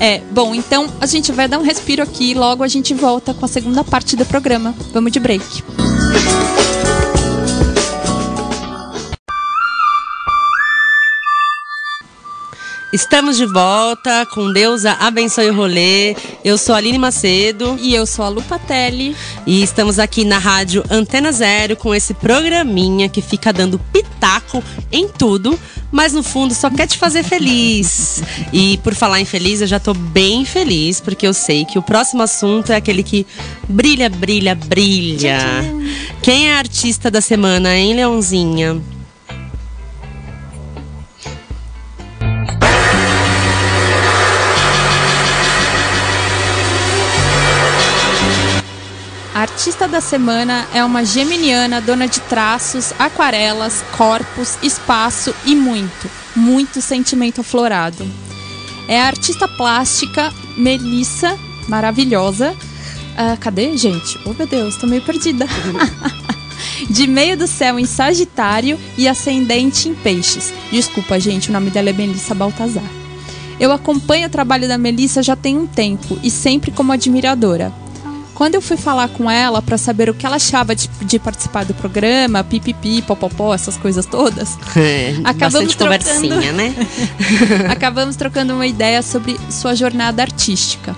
É, 0.00 0.20
bom, 0.30 0.54
então 0.54 0.86
a 1.00 1.06
gente 1.06 1.30
vai 1.32 1.46
dar 1.48 1.58
um 1.58 1.62
respiro 1.62 2.02
aqui 2.02 2.30
e 2.30 2.34
logo 2.34 2.62
a 2.62 2.68
gente 2.68 2.92
volta 2.94 3.32
com 3.34 3.44
a 3.44 3.48
segunda 3.48 3.82
parte 3.84 4.16
do 4.16 4.24
programa. 4.26 4.74
Vamos 4.92 5.12
de 5.12 5.20
break. 5.20 5.44
Estamos 12.96 13.36
de 13.36 13.44
volta 13.44 14.24
com 14.24 14.50
Deusa 14.50 14.92
Abençoe 14.92 15.50
o 15.50 15.54
Rolê. 15.54 16.16
Eu 16.42 16.56
sou 16.56 16.74
a 16.74 16.78
Aline 16.78 16.96
Macedo 16.96 17.76
E 17.78 17.94
eu 17.94 18.06
sou 18.06 18.24
a 18.24 18.30
Lu 18.30 18.40
Patelli. 18.40 19.14
e 19.46 19.62
estamos 19.62 19.98
aqui 19.98 20.24
na 20.24 20.38
rádio 20.38 20.82
Antena 20.88 21.30
Zero 21.30 21.76
com 21.76 21.94
esse 21.94 22.14
programinha 22.14 23.06
que 23.06 23.20
fica 23.20 23.52
dando 23.52 23.78
pitaco 23.78 24.64
em 24.90 25.08
tudo, 25.08 25.60
mas 25.92 26.14
no 26.14 26.22
fundo 26.22 26.54
só 26.54 26.70
quer 26.70 26.86
te 26.86 26.96
fazer 26.96 27.22
feliz. 27.22 28.22
E 28.50 28.78
por 28.78 28.94
falar 28.94 29.20
em 29.20 29.26
feliz, 29.26 29.60
eu 29.60 29.66
já 29.66 29.78
tô 29.78 29.92
bem 29.92 30.46
feliz 30.46 30.98
porque 30.98 31.26
eu 31.26 31.34
sei 31.34 31.66
que 31.66 31.78
o 31.78 31.82
próximo 31.82 32.22
assunto 32.22 32.72
é 32.72 32.76
aquele 32.76 33.02
que 33.02 33.26
brilha, 33.68 34.08
brilha, 34.08 34.54
brilha. 34.54 35.38
Quem 36.22 36.48
é 36.48 36.54
a 36.54 36.58
artista 36.58 37.10
da 37.10 37.20
semana, 37.20 37.76
hein, 37.76 37.94
Leãozinha? 37.94 38.80
A 49.36 49.40
artista 49.40 49.86
da 49.86 50.00
semana 50.00 50.66
é 50.72 50.82
uma 50.82 51.04
geminiana 51.04 51.78
dona 51.78 52.08
de 52.08 52.20
traços, 52.20 52.94
aquarelas, 52.98 53.84
corpos, 53.94 54.56
espaço 54.62 55.34
e 55.44 55.54
muito, 55.54 56.10
muito 56.34 56.80
sentimento 56.80 57.42
aflorado. 57.42 58.02
É 58.88 58.98
a 58.98 59.08
artista 59.08 59.46
plástica 59.46 60.32
Melissa, 60.56 61.38
maravilhosa. 61.68 62.56
Ah, 63.14 63.36
cadê, 63.38 63.76
gente? 63.76 64.18
Oh, 64.24 64.32
meu 64.32 64.46
Deus, 64.46 64.78
tô 64.78 64.86
meio 64.86 65.02
perdida. 65.02 65.46
de 66.88 67.06
meio 67.06 67.36
do 67.36 67.46
céu 67.46 67.78
em 67.78 67.84
Sagitário 67.84 68.80
e 68.96 69.06
ascendente 69.06 69.86
em 69.86 69.94
Peixes. 69.94 70.50
Desculpa, 70.72 71.20
gente, 71.20 71.50
o 71.50 71.52
nome 71.52 71.68
dela 71.68 71.90
é 71.90 71.92
Melissa 71.92 72.34
Baltazar. 72.34 72.90
Eu 73.60 73.70
acompanho 73.70 74.28
o 74.28 74.30
trabalho 74.30 74.66
da 74.66 74.78
Melissa 74.78 75.22
já 75.22 75.36
tem 75.36 75.58
um 75.58 75.66
tempo 75.66 76.18
e 76.22 76.30
sempre 76.30 76.70
como 76.70 76.90
admiradora. 76.90 77.70
Quando 78.36 78.54
eu 78.54 78.60
fui 78.60 78.76
falar 78.76 79.08
com 79.08 79.30
ela 79.30 79.62
para 79.62 79.78
saber 79.78 80.10
o 80.10 80.14
que 80.14 80.26
ela 80.26 80.36
achava 80.36 80.76
de, 80.76 80.88
de 81.00 81.18
participar 81.18 81.64
do 81.64 81.72
programa, 81.72 82.44
pipipi, 82.44 83.00
popopó, 83.00 83.54
essas 83.54 83.78
coisas 83.78 84.04
todas, 84.04 84.58
É, 84.76 85.14
Acabamos 85.24 85.74
trocando. 85.74 86.04
conversinha, 86.04 86.52
né? 86.52 86.74
acabamos 87.70 88.14
trocando 88.14 88.52
uma 88.52 88.66
ideia 88.66 89.00
sobre 89.00 89.38
sua 89.50 89.74
jornada 89.74 90.20
artística. 90.20 90.94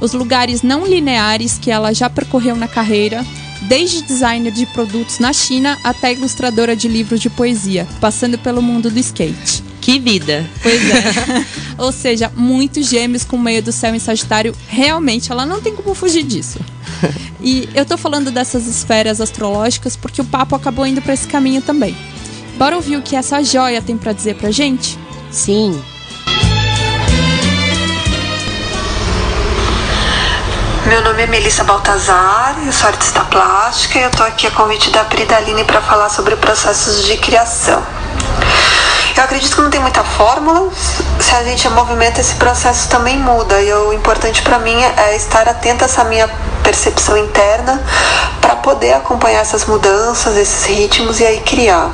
Os 0.00 0.12
lugares 0.12 0.62
não 0.62 0.84
lineares 0.84 1.56
que 1.56 1.70
ela 1.70 1.94
já 1.94 2.10
percorreu 2.10 2.56
na 2.56 2.66
carreira, 2.66 3.24
desde 3.68 4.02
designer 4.02 4.50
de 4.52 4.66
produtos 4.66 5.20
na 5.20 5.32
China 5.32 5.78
até 5.84 6.12
ilustradora 6.12 6.74
de 6.74 6.88
livros 6.88 7.20
de 7.20 7.30
poesia, 7.30 7.86
passando 8.00 8.36
pelo 8.36 8.60
mundo 8.60 8.90
do 8.90 8.98
skate. 8.98 9.62
Que 9.82 9.98
vida. 9.98 10.48
Pois 10.62 10.80
é. 10.80 11.44
Ou 11.76 11.90
seja, 11.90 12.32
muitos 12.36 12.88
gêmeos 12.88 13.24
com 13.24 13.36
meio 13.36 13.60
do 13.60 13.72
céu 13.72 13.92
em 13.92 13.98
Sagitário, 13.98 14.54
realmente 14.68 15.32
ela 15.32 15.44
não 15.44 15.60
tem 15.60 15.74
como 15.74 15.94
fugir 15.94 16.22
disso. 16.22 16.58
E 17.44 17.68
eu 17.74 17.84
tô 17.84 17.98
falando 17.98 18.30
dessas 18.30 18.68
esferas 18.68 19.20
astrológicas 19.20 19.96
porque 19.96 20.20
o 20.20 20.24
papo 20.24 20.54
acabou 20.54 20.86
indo 20.86 21.02
pra 21.02 21.12
esse 21.12 21.26
caminho 21.26 21.60
também. 21.60 21.96
Bora 22.56 22.76
ouvir 22.76 22.96
o 22.96 23.02
que 23.02 23.16
essa 23.16 23.42
joia 23.42 23.82
tem 23.82 23.98
pra 23.98 24.12
dizer 24.12 24.36
pra 24.36 24.52
gente? 24.52 24.96
Sim. 25.28 25.82
Meu 30.86 31.02
nome 31.02 31.22
é 31.22 31.26
Melissa 31.26 31.64
Baltazar, 31.64 32.62
eu 32.64 32.72
sou 32.72 32.86
artista 32.86 33.24
plástica 33.24 33.98
e 33.98 34.02
eu 34.02 34.10
tô 34.10 34.22
aqui 34.22 34.46
a 34.46 34.52
convite 34.52 34.90
da 34.90 35.02
Pridaline 35.04 35.64
para 35.64 35.80
falar 35.80 36.10
sobre 36.10 36.36
processos 36.36 37.04
de 37.06 37.16
criação. 37.16 37.82
Eu 39.16 39.24
acredito 39.24 39.54
que 39.54 39.62
não 39.62 39.70
tem 39.70 39.80
muita 39.80 40.02
fórmula. 40.02 40.70
Se 41.20 41.34
a 41.34 41.44
gente 41.44 41.68
movimenta, 41.68 42.20
esse 42.20 42.34
processo 42.36 42.88
também 42.88 43.18
muda. 43.18 43.60
E 43.60 43.72
o 43.72 43.92
importante 43.92 44.42
para 44.42 44.58
mim 44.58 44.82
é 44.82 45.14
estar 45.14 45.48
atenta 45.48 45.84
a 45.84 45.86
essa 45.86 46.02
minha 46.04 46.28
percepção 46.62 47.16
interna 47.16 47.82
para 48.40 48.56
poder 48.56 48.94
acompanhar 48.94 49.40
essas 49.40 49.64
mudanças, 49.66 50.36
esses 50.36 50.64
ritmos 50.64 51.20
e 51.20 51.26
aí 51.26 51.40
criar. 51.40 51.90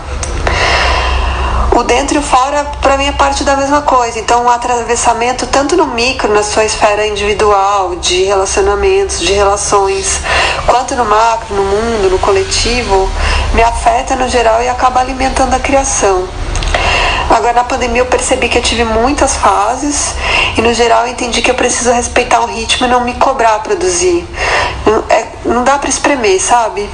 O 1.73 1.83
dentro 1.85 2.17
e 2.17 2.19
o 2.19 2.23
fora, 2.23 2.65
para 2.81 2.97
mim, 2.97 3.07
é 3.07 3.13
parte 3.13 3.45
da 3.45 3.55
mesma 3.57 3.83
coisa. 3.83 4.19
Então, 4.19 4.45
o 4.45 4.49
atravessamento, 4.49 5.47
tanto 5.47 5.77
no 5.77 5.87
micro, 5.87 6.33
na 6.33 6.43
sua 6.43 6.65
esfera 6.65 7.07
individual, 7.07 7.95
de 7.97 8.25
relacionamentos, 8.25 9.21
de 9.21 9.33
relações, 9.33 10.21
quanto 10.67 10.97
no 10.97 11.05
macro, 11.05 11.55
no 11.55 11.63
mundo, 11.63 12.11
no 12.11 12.19
coletivo, 12.19 13.09
me 13.55 13.63
afeta 13.63 14.17
no 14.17 14.29
geral 14.29 14.63
e 14.63 14.69
acaba 14.69 15.01
alimentando 15.01 15.55
a 15.55 15.61
criação. 15.61 16.27
Agora 17.31 17.53
na 17.53 17.65
pandemia 17.65 18.01
eu 18.01 18.07
percebi 18.07 18.49
que 18.49 18.59
eu 18.59 18.63
tive 18.63 18.85
muitas 18.85 19.37
fases 19.37 20.15
e 20.57 20.63
no 20.63 20.73
geral 20.73 21.07
eu 21.07 21.13
entendi 21.13 21.43
que 21.43 21.51
eu 21.51 21.55
preciso 21.55 21.93
respeitar 21.93 22.41
o 22.41 22.47
ritmo 22.47 22.87
e 22.87 22.91
não 22.91 23.05
me 23.05 23.15
cobrar 23.15 23.59
produzir. 23.61 24.27
Não, 24.87 25.05
é, 25.11 25.27
não 25.45 25.65
dá 25.65 25.79
para 25.79 25.91
espremer, 25.91 26.41
sabe? 26.41 26.89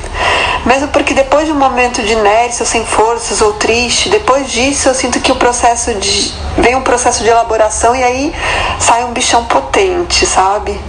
Mesmo 0.67 0.89
porque 0.89 1.15
depois 1.15 1.47
de 1.47 1.53
um 1.53 1.59
momento 1.59 2.03
de 2.03 2.13
inércia, 2.13 2.65
sem 2.65 2.85
forças 2.85 3.43
ou 3.43 3.53
triste, 3.55 4.09
depois 4.09 4.51
disso 4.51 4.89
eu 4.89 4.95
sinto 4.95 5.21
que 5.21 5.31
o 5.31 5.37
processo 5.37 5.93
de 5.95 6.33
vem 6.57 6.75
um 6.75 6.83
processo 6.83 7.23
de 7.23 7.29
elaboração 7.29 7.95
e 7.95 8.03
aí 8.03 8.35
sai 8.79 9.05
um 9.05 9.13
bichão 9.13 9.45
potente, 9.45 10.25
sabe? 10.25 10.81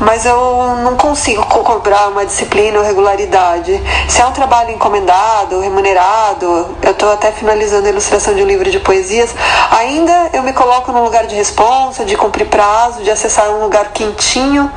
Mas 0.00 0.24
eu 0.24 0.76
não 0.82 0.96
consigo 0.96 1.44
cobrar 1.46 2.08
uma 2.08 2.24
disciplina 2.24 2.78
ou 2.78 2.84
regularidade. 2.84 3.80
Se 4.08 4.22
é 4.22 4.26
um 4.26 4.32
trabalho 4.32 4.70
encomendado, 4.70 5.60
remunerado, 5.60 6.76
eu 6.82 6.92
estou 6.92 7.12
até 7.12 7.32
finalizando 7.32 7.86
a 7.86 7.90
ilustração 7.90 8.34
de 8.34 8.42
um 8.42 8.46
livro 8.46 8.70
de 8.70 8.79
poesias, 8.80 9.34
ainda 9.70 10.30
eu 10.32 10.42
me 10.42 10.52
coloco 10.52 10.92
num 10.92 11.04
lugar 11.04 11.26
de 11.26 11.34
responsa, 11.34 12.04
de 12.04 12.16
cumprir 12.16 12.46
prazo, 12.46 13.02
de 13.02 13.10
acessar 13.10 13.50
um 13.50 13.62
lugar 13.62 13.92
quentinho 13.92 14.70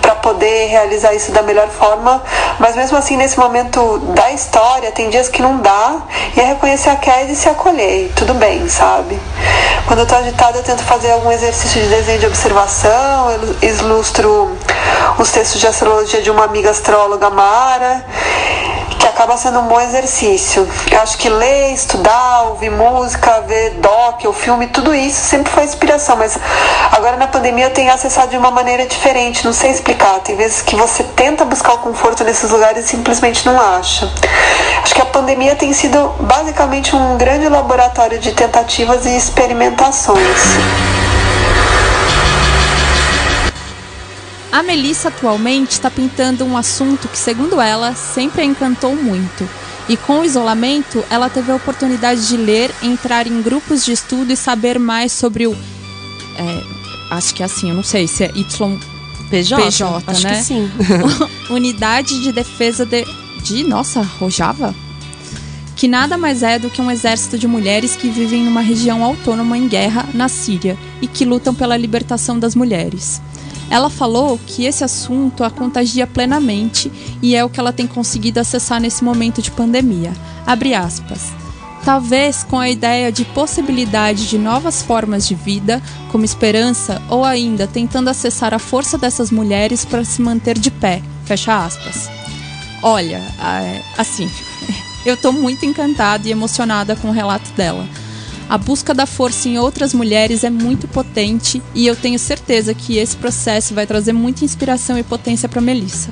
para 0.00 0.14
poder 0.14 0.68
realizar 0.68 1.14
isso 1.14 1.32
da 1.32 1.42
melhor 1.42 1.68
forma. 1.68 2.22
Mas 2.58 2.76
mesmo 2.76 2.96
assim, 2.96 3.16
nesse 3.16 3.38
momento 3.38 3.98
da 4.14 4.30
história, 4.32 4.90
tem 4.92 5.10
dias 5.10 5.28
que 5.28 5.42
não 5.42 5.58
dá 5.58 5.96
e 6.36 6.40
é 6.40 6.44
reconhecer 6.44 6.90
a 6.90 6.96
queda 6.96 7.30
e 7.30 7.36
se 7.36 7.48
acolher. 7.48 8.10
Tudo 8.14 8.34
bem, 8.34 8.68
sabe? 8.68 9.20
Quando 9.86 10.00
eu 10.00 10.06
tô 10.06 10.14
agitada, 10.14 10.58
eu 10.58 10.62
tento 10.62 10.82
fazer 10.82 11.12
algum 11.12 11.30
exercício 11.30 11.80
de 11.80 11.88
desenho 11.88 12.18
de 12.18 12.26
observação, 12.26 13.30
eu 13.30 13.56
ilustro 13.62 14.56
os 15.18 15.30
textos 15.30 15.60
de 15.60 15.66
astrologia 15.66 16.22
de 16.22 16.30
uma 16.30 16.44
amiga 16.44 16.70
astróloga, 16.70 17.30
Mara 17.30 18.04
que 18.98 19.06
acaba 19.06 19.36
sendo 19.36 19.60
um 19.60 19.68
bom 19.68 19.80
exercício. 19.80 20.68
Eu 20.90 21.00
acho 21.00 21.16
que 21.18 21.28
ler, 21.28 21.72
estudar, 21.72 22.42
ouvir 22.48 22.70
música, 22.70 23.40
ver 23.42 23.70
doc 23.74 24.24
ou 24.24 24.32
filme, 24.32 24.66
tudo 24.66 24.94
isso 24.94 25.20
sempre 25.20 25.52
foi 25.52 25.64
inspiração, 25.64 26.16
mas 26.16 26.38
agora 26.92 27.16
na 27.16 27.26
pandemia 27.26 27.66
eu 27.66 27.72
tenho 27.72 27.92
acessado 27.92 28.30
de 28.30 28.36
uma 28.36 28.50
maneira 28.50 28.86
diferente, 28.86 29.44
não 29.44 29.52
sei 29.52 29.70
explicar. 29.70 30.20
Tem 30.20 30.36
vezes 30.36 30.62
que 30.62 30.76
você 30.76 31.02
tenta 31.02 31.44
buscar 31.44 31.74
o 31.74 31.78
conforto 31.78 32.24
nesses 32.24 32.50
lugares 32.50 32.84
e 32.84 32.88
simplesmente 32.88 33.46
não 33.46 33.60
acha. 33.60 34.10
Acho 34.82 34.94
que 34.94 35.02
a 35.02 35.06
pandemia 35.06 35.54
tem 35.56 35.72
sido 35.72 36.14
basicamente 36.20 36.94
um 36.94 37.16
grande 37.16 37.48
laboratório 37.48 38.18
de 38.18 38.32
tentativas 38.32 39.06
e 39.06 39.16
experimentações. 39.16 41.07
A 44.50 44.62
Melissa 44.62 45.08
atualmente 45.08 45.72
está 45.72 45.90
pintando 45.90 46.44
um 46.44 46.56
assunto 46.56 47.06
que, 47.08 47.18
segundo 47.18 47.60
ela, 47.60 47.94
sempre 47.94 48.42
a 48.42 48.44
encantou 48.44 48.96
muito. 48.96 49.48
E 49.88 49.96
com 49.96 50.20
o 50.20 50.24
isolamento, 50.24 51.04
ela 51.10 51.30
teve 51.30 51.50
a 51.50 51.54
oportunidade 51.54 52.28
de 52.28 52.36
ler, 52.36 52.70
entrar 52.82 53.26
em 53.26 53.42
grupos 53.42 53.84
de 53.84 53.92
estudo 53.92 54.32
e 54.32 54.36
saber 54.36 54.78
mais 54.78 55.12
sobre 55.12 55.46
o. 55.46 55.52
É, 56.36 56.64
acho 57.10 57.34
que 57.34 57.42
é 57.42 57.46
assim, 57.46 57.70
eu 57.70 57.74
não 57.74 57.82
sei 57.82 58.06
se 58.06 58.24
é 58.24 58.32
YPJ, 58.34 58.78
PJ, 59.30 60.02
acho 60.06 60.22
né? 60.24 60.36
que 60.36 60.44
sim. 60.44 60.70
Unidade 61.50 62.20
de 62.22 62.32
Defesa 62.32 62.84
de. 62.84 63.04
de 63.42 63.64
nossa, 63.64 64.02
Rojava? 64.02 64.74
Que 65.74 65.86
nada 65.86 66.18
mais 66.18 66.42
é 66.42 66.58
do 66.58 66.68
que 66.68 66.82
um 66.82 66.90
exército 66.90 67.38
de 67.38 67.46
mulheres 67.46 67.94
que 67.94 68.10
vivem 68.10 68.44
numa 68.44 68.60
região 68.60 69.04
autônoma 69.04 69.56
em 69.56 69.68
guerra 69.68 70.08
na 70.12 70.28
Síria 70.28 70.76
e 71.00 71.06
que 71.06 71.24
lutam 71.24 71.54
pela 71.54 71.76
libertação 71.76 72.38
das 72.38 72.54
mulheres. 72.54 73.22
Ela 73.70 73.90
falou 73.90 74.38
que 74.46 74.64
esse 74.64 74.82
assunto 74.82 75.44
a 75.44 75.50
contagia 75.50 76.06
plenamente 76.06 76.90
e 77.20 77.36
é 77.36 77.44
o 77.44 77.50
que 77.50 77.60
ela 77.60 77.72
tem 77.72 77.86
conseguido 77.86 78.40
acessar 78.40 78.80
nesse 78.80 79.04
momento 79.04 79.42
de 79.42 79.50
pandemia. 79.50 80.12
Abre 80.46 80.74
aspas. 80.74 81.32
Talvez 81.84 82.44
com 82.44 82.58
a 82.58 82.68
ideia 82.68 83.12
de 83.12 83.24
possibilidade 83.24 84.28
de 84.28 84.36
novas 84.36 84.82
formas 84.82 85.26
de 85.26 85.34
vida, 85.34 85.82
como 86.10 86.24
esperança, 86.24 87.00
ou 87.08 87.24
ainda 87.24 87.66
tentando 87.66 88.10
acessar 88.10 88.52
a 88.52 88.58
força 88.58 88.98
dessas 88.98 89.30
mulheres 89.30 89.84
para 89.84 90.04
se 90.04 90.20
manter 90.20 90.58
de 90.58 90.70
pé. 90.70 91.02
Fecha 91.24 91.64
aspas. 91.64 92.10
Olha, 92.82 93.22
assim, 93.96 94.30
eu 95.04 95.16
tô 95.16 95.32
muito 95.32 95.64
encantada 95.64 96.28
e 96.28 96.30
emocionada 96.30 96.94
com 96.96 97.08
o 97.08 97.12
relato 97.12 97.50
dela. 97.52 97.88
A 98.48 98.56
busca 98.56 98.94
da 98.94 99.04
força 99.04 99.48
em 99.48 99.58
outras 99.58 99.92
mulheres 99.92 100.42
é 100.42 100.48
muito 100.48 100.88
potente 100.88 101.62
e 101.74 101.86
eu 101.86 101.94
tenho 101.94 102.18
certeza 102.18 102.72
que 102.72 102.96
esse 102.96 103.16
processo 103.16 103.74
vai 103.74 103.86
trazer 103.86 104.12
muita 104.12 104.44
inspiração 104.44 104.98
e 104.98 105.02
potência 105.02 105.48
para 105.48 105.60
Melissa. 105.60 106.10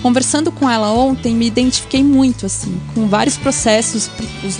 Conversando 0.00 0.50
com 0.50 0.68
ela 0.68 0.90
ontem, 0.90 1.34
me 1.34 1.46
identifiquei 1.46 2.02
muito 2.02 2.46
assim, 2.46 2.80
com 2.94 3.06
vários 3.06 3.36
processos 3.36 4.10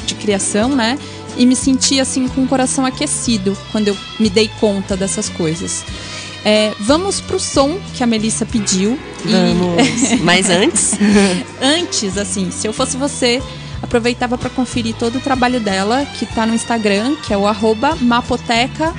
de 0.06 0.14
criação, 0.14 0.74
né? 0.74 0.98
E 1.36 1.46
me 1.46 1.56
senti 1.56 1.98
assim 1.98 2.28
com 2.28 2.44
o 2.44 2.48
coração 2.48 2.84
aquecido 2.84 3.56
quando 3.72 3.88
eu 3.88 3.96
me 4.20 4.28
dei 4.28 4.50
conta 4.60 4.96
dessas 4.96 5.28
coisas. 5.28 5.84
É, 6.44 6.74
vamos 6.78 7.22
pro 7.22 7.40
som 7.40 7.80
que 7.94 8.04
a 8.04 8.06
Melissa 8.06 8.44
pediu. 8.44 8.98
Vamos. 9.24 10.10
E... 10.12 10.16
Mas 10.24 10.50
antes? 10.50 10.92
antes, 11.60 12.18
assim, 12.18 12.50
se 12.50 12.66
eu 12.66 12.72
fosse 12.72 12.98
você, 12.98 13.42
aproveitava 13.84 14.36
para 14.36 14.50
conferir 14.50 14.94
todo 14.94 15.18
o 15.18 15.20
trabalho 15.20 15.60
dela, 15.60 16.04
que 16.18 16.26
tá 16.26 16.44
no 16.46 16.54
Instagram, 16.54 17.14
que 17.16 17.32
é 17.32 17.38
o 17.38 17.46
arroba 17.46 17.96
mapoteca 17.96 18.92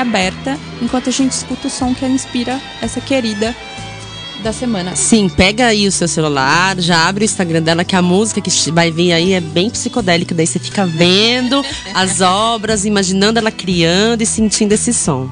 aberta, 0.00 0.58
enquanto 0.80 1.08
a 1.08 1.12
gente 1.12 1.32
escuta 1.32 1.66
o 1.66 1.70
som 1.70 1.94
que 1.94 2.04
ela 2.04 2.14
inspira 2.14 2.60
essa 2.80 3.00
querida 3.00 3.54
da 4.42 4.52
semana. 4.52 4.96
Sim, 4.96 5.28
pega 5.28 5.66
aí 5.66 5.86
o 5.86 5.92
seu 5.92 6.08
celular, 6.08 6.78
já 6.78 7.06
abre 7.06 7.24
o 7.24 7.26
Instagram 7.26 7.62
dela, 7.62 7.84
que 7.84 7.94
a 7.94 8.02
música 8.02 8.40
que 8.40 8.50
vai 8.70 8.90
vir 8.90 9.12
aí 9.12 9.32
é 9.32 9.40
bem 9.40 9.68
psicodélica. 9.68 10.34
Daí 10.34 10.46
você 10.46 10.58
fica 10.58 10.86
vendo 10.86 11.62
as 11.94 12.20
obras, 12.20 12.84
imaginando 12.84 13.38
ela 13.38 13.50
criando 13.50 14.22
e 14.22 14.26
sentindo 14.26 14.72
esse 14.72 14.92
som. 14.92 15.30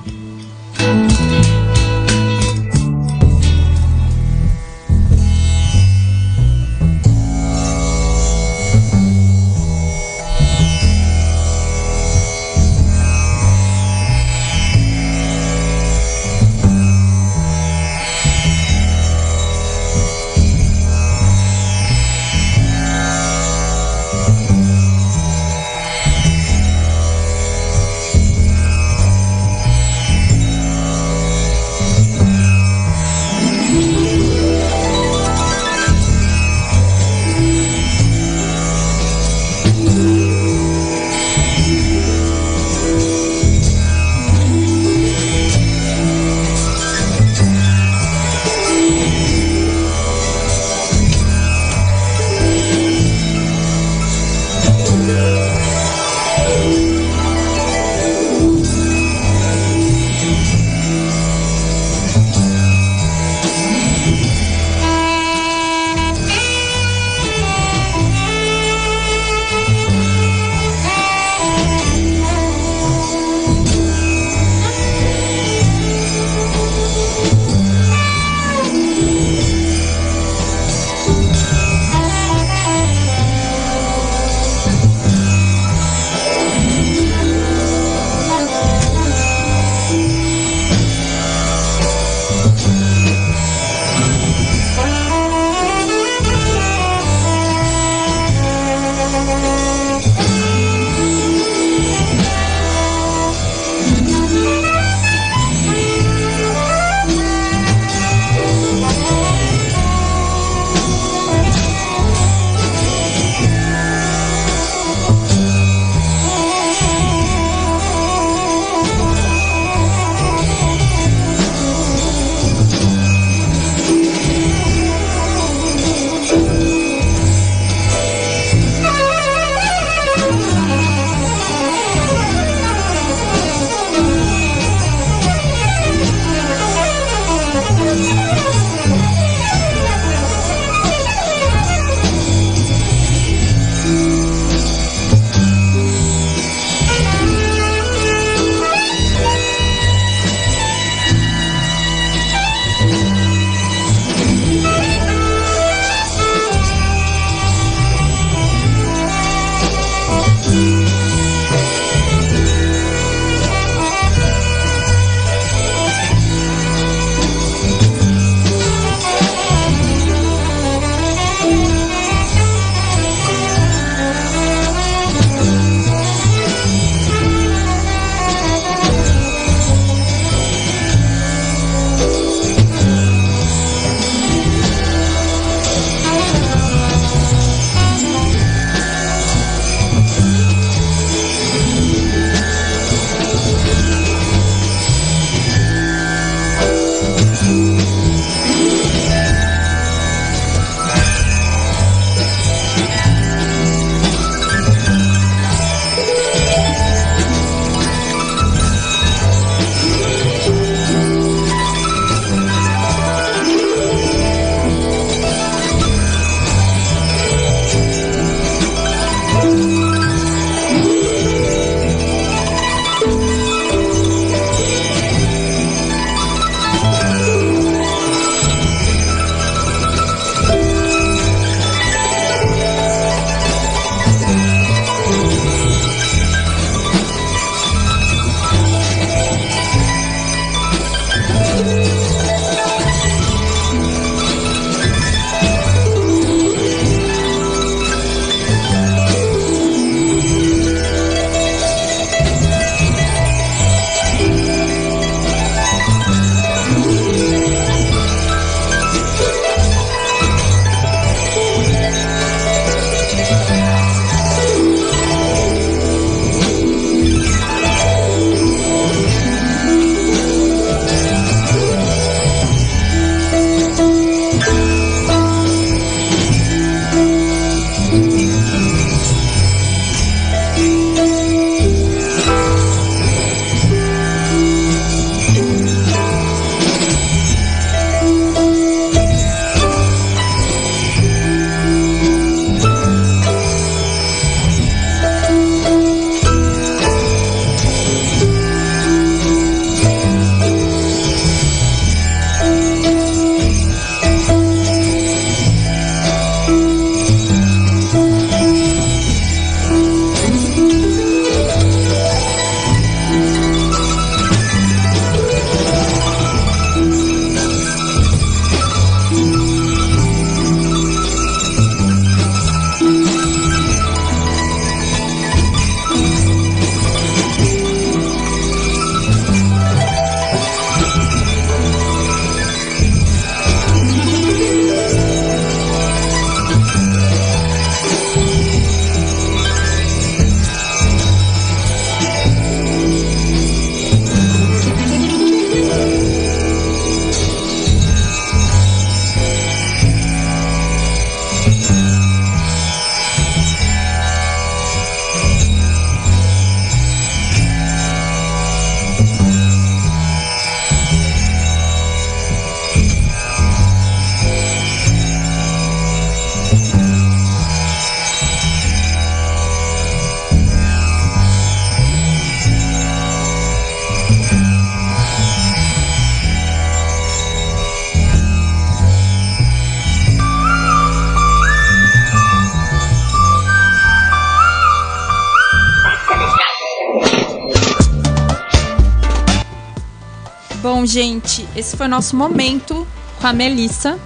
Gente, 390.89 391.47
esse 391.55 391.77
foi 391.77 391.87
o 391.87 391.91
nosso 391.91 392.17
momento 392.17 392.87
com 393.21 393.27
a 393.27 393.33
Melissa. 393.33 393.99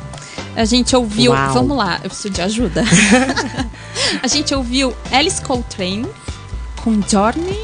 A 0.56 0.64
gente 0.64 0.94
ouviu. 0.94 1.32
Uau. 1.32 1.52
Vamos 1.54 1.76
lá, 1.76 2.00
eu 2.02 2.10
preciso 2.10 2.30
de 2.30 2.42
ajuda. 2.42 2.84
a 4.22 4.26
gente 4.26 4.54
ouviu 4.54 4.94
Alice 5.10 5.40
Coltrane 5.40 6.06
com 6.82 7.00
Journey 7.08 7.58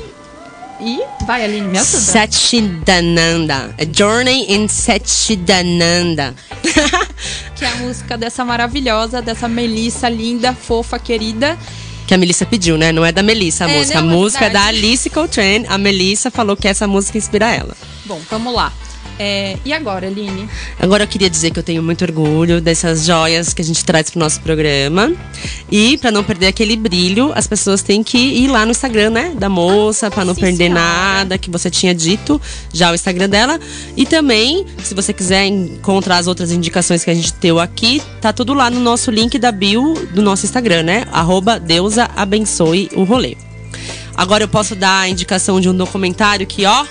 e. 0.80 1.00
Vai, 1.26 1.44
Aline, 1.44 1.68
me 1.68 1.78
ajuda. 1.78 1.98
Satchidananda. 1.98 3.74
A 3.78 3.84
Journey 3.96 4.46
in 4.54 4.68
Satchidananda. 4.68 6.34
Que 7.56 7.64
é 7.64 7.68
a 7.72 7.74
música 7.78 8.16
dessa 8.16 8.44
maravilhosa, 8.44 9.20
dessa 9.20 9.48
Melissa 9.48 10.08
linda, 10.08 10.54
fofa, 10.54 10.96
querida. 10.96 11.58
que 12.06 12.14
a 12.14 12.18
Melissa 12.18 12.46
pediu, 12.46 12.78
né? 12.78 12.92
Não 12.92 13.04
é 13.04 13.10
da 13.10 13.20
Melissa 13.20 13.64
a 13.64 13.70
É, 13.70 13.78
música. 13.78 14.00
não, 14.00 14.08
a 14.08 14.12
é 14.12 14.16
música 14.16 14.44
é 14.44 14.50
da. 14.50 14.62
Alice 14.66 15.10
Coltrane. 15.10 15.66
A 15.68 15.76
Melissa 15.76 16.30
falou 16.30 16.56
que 16.56 16.68
essa 16.68 16.86
música 16.86 17.18
inspira 17.18 17.50
ela. 17.52 17.76
Bom, 18.04 18.20
vamos 18.30 18.54
lá. 18.54 18.72
É, 19.18 19.56
e 19.64 19.72
agora, 19.72 20.06
Aline? 20.06 20.48
Agora 20.78 21.02
eu 21.02 21.08
queria 21.08 21.28
dizer 21.28 21.50
que 21.50 21.58
eu 21.58 21.62
tenho 21.62 21.82
muito 21.82 22.02
orgulho 22.02 22.60
dessas 22.60 23.04
joias 23.04 23.52
que 23.52 23.60
a 23.60 23.64
gente 23.64 23.84
traz 23.84 24.10
pro 24.10 24.20
nosso 24.20 24.40
programa. 24.40 25.12
E 25.70 25.98
pra 25.98 26.10
não 26.10 26.22
perder 26.22 26.46
aquele 26.46 26.76
brilho, 26.76 27.32
as 27.34 27.46
pessoas 27.46 27.82
têm 27.82 28.02
que 28.02 28.16
ir 28.16 28.48
lá 28.48 28.64
no 28.64 28.70
Instagram, 28.70 29.10
né, 29.10 29.32
da 29.36 29.48
moça, 29.48 30.10
pra 30.10 30.24
não 30.24 30.34
sim, 30.34 30.40
perder 30.40 30.68
senhora. 30.68 30.80
nada 30.80 31.38
que 31.38 31.50
você 31.50 31.68
tinha 31.68 31.94
dito, 31.94 32.40
já 32.72 32.92
o 32.92 32.94
Instagram 32.94 33.28
dela. 33.28 33.58
E 33.96 34.06
também, 34.06 34.64
se 34.84 34.94
você 34.94 35.12
quiser 35.12 35.46
encontrar 35.46 36.18
as 36.18 36.26
outras 36.28 36.52
indicações 36.52 37.02
que 37.02 37.10
a 37.10 37.14
gente 37.14 37.34
deu 37.40 37.58
aqui, 37.58 38.00
tá 38.20 38.32
tudo 38.32 38.54
lá 38.54 38.70
no 38.70 38.78
nosso 38.78 39.10
link 39.10 39.36
da 39.38 39.50
bio 39.50 39.94
do 40.12 40.22
nosso 40.22 40.46
Instagram, 40.46 40.84
né? 40.84 41.06
Arroba 41.10 41.58
Deusa 41.58 42.08
abençoe 42.14 42.88
o 42.94 43.02
rolê. 43.02 43.36
Agora 44.14 44.42
eu 44.42 44.48
posso 44.48 44.74
dar 44.74 45.00
a 45.00 45.08
indicação 45.08 45.60
de 45.60 45.68
um 45.68 45.74
documentário 45.76 46.44
que, 46.44 46.66
ó, 46.66 46.84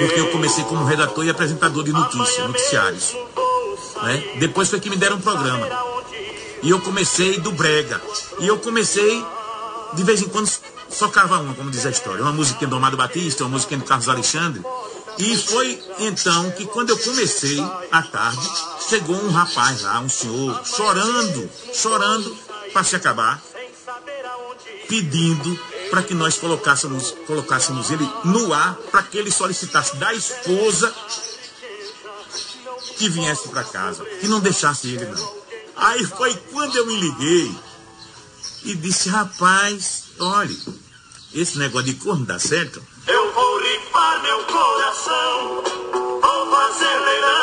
Porque 0.00 0.20
eu 0.20 0.30
comecei 0.30 0.64
como 0.64 0.84
redator 0.84 1.24
e 1.24 1.30
apresentador 1.30 1.84
de 1.84 1.92
notícias, 1.92 2.46
noticiários. 2.46 3.14
Né? 4.02 4.36
Depois 4.38 4.68
foi 4.68 4.80
que 4.80 4.88
me 4.88 4.96
deram 4.96 5.16
um 5.16 5.20
programa. 5.20 5.68
E 6.62 6.70
eu 6.70 6.80
comecei 6.80 7.38
do 7.38 7.52
brega. 7.52 8.00
E 8.38 8.46
eu 8.46 8.58
comecei, 8.58 9.24
de 9.94 10.02
vez 10.02 10.22
em 10.22 10.28
quando, 10.28 10.50
socava 10.88 11.38
uma, 11.38 11.54
como 11.54 11.70
diz 11.70 11.84
a 11.86 11.90
história. 11.90 12.22
Uma 12.22 12.32
musiquinha 12.32 12.68
do 12.68 12.76
Amado 12.76 12.96
Batista, 12.96 13.44
uma 13.44 13.50
musiquinha 13.50 13.78
do 13.78 13.84
Carlos 13.84 14.08
Alexandre. 14.08 14.62
E 15.18 15.36
foi 15.36 15.82
então 15.98 16.50
que 16.52 16.66
quando 16.66 16.90
eu 16.90 16.98
comecei, 16.98 17.60
à 17.92 18.02
tarde, 18.02 18.48
chegou 18.88 19.16
um 19.16 19.30
rapaz 19.30 19.82
lá, 19.82 20.00
um 20.00 20.08
senhor, 20.08 20.62
chorando, 20.64 21.50
chorando 21.74 22.36
para 22.72 22.84
se 22.84 22.96
acabar, 22.96 23.42
pedindo 24.88 25.58
para 25.90 26.02
que 26.02 26.14
nós 26.14 26.38
colocássemos, 26.38 27.14
colocássemos 27.26 27.90
ele 27.90 28.08
no 28.24 28.54
ar, 28.54 28.76
para 28.90 29.02
que 29.02 29.18
ele 29.18 29.30
solicitasse 29.30 29.96
da 29.96 30.14
esposa 30.14 30.94
que 32.96 33.08
viesse 33.08 33.48
para 33.48 33.64
casa, 33.64 34.04
que 34.04 34.28
não 34.28 34.40
deixasse 34.40 34.88
ele 34.88 35.06
não. 35.06 35.40
Aí 35.76 36.04
foi 36.04 36.34
quando 36.52 36.76
eu 36.76 36.86
me 36.86 36.96
liguei 36.96 37.54
e 38.64 38.74
disse, 38.74 39.08
rapaz, 39.08 40.04
olha, 40.20 40.56
esse 41.34 41.58
negócio 41.58 41.86
de 41.86 41.94
corno 41.94 42.26
dá 42.26 42.38
certo. 42.38 42.82
Eu 43.06 43.32
vou 43.32 43.58
rifar 43.58 44.22
meu 44.22 44.44
coração, 44.44 45.62
vou 46.20 46.50
fazer 46.50 46.98
leilão, 46.98 47.39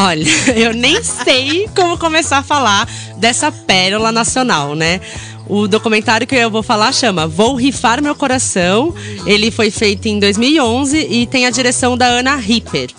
Olha, 0.00 0.24
eu 0.54 0.72
nem 0.72 1.02
sei 1.02 1.68
como 1.74 1.98
começar 1.98 2.38
a 2.38 2.42
falar 2.44 2.88
dessa 3.16 3.50
pérola 3.50 4.12
nacional, 4.12 4.76
né? 4.76 5.00
O 5.48 5.66
documentário 5.66 6.24
que 6.24 6.36
eu 6.36 6.48
vou 6.48 6.62
falar 6.62 6.92
chama 6.92 7.26
Vou 7.26 7.56
Rifar 7.56 8.00
Meu 8.00 8.14
Coração. 8.14 8.94
Ele 9.26 9.50
foi 9.50 9.72
feito 9.72 10.06
em 10.06 10.20
2011 10.20 10.96
e 11.10 11.26
tem 11.26 11.46
a 11.46 11.50
direção 11.50 11.96
da 11.96 12.06
Ana 12.06 12.36
Ripper. 12.36 12.90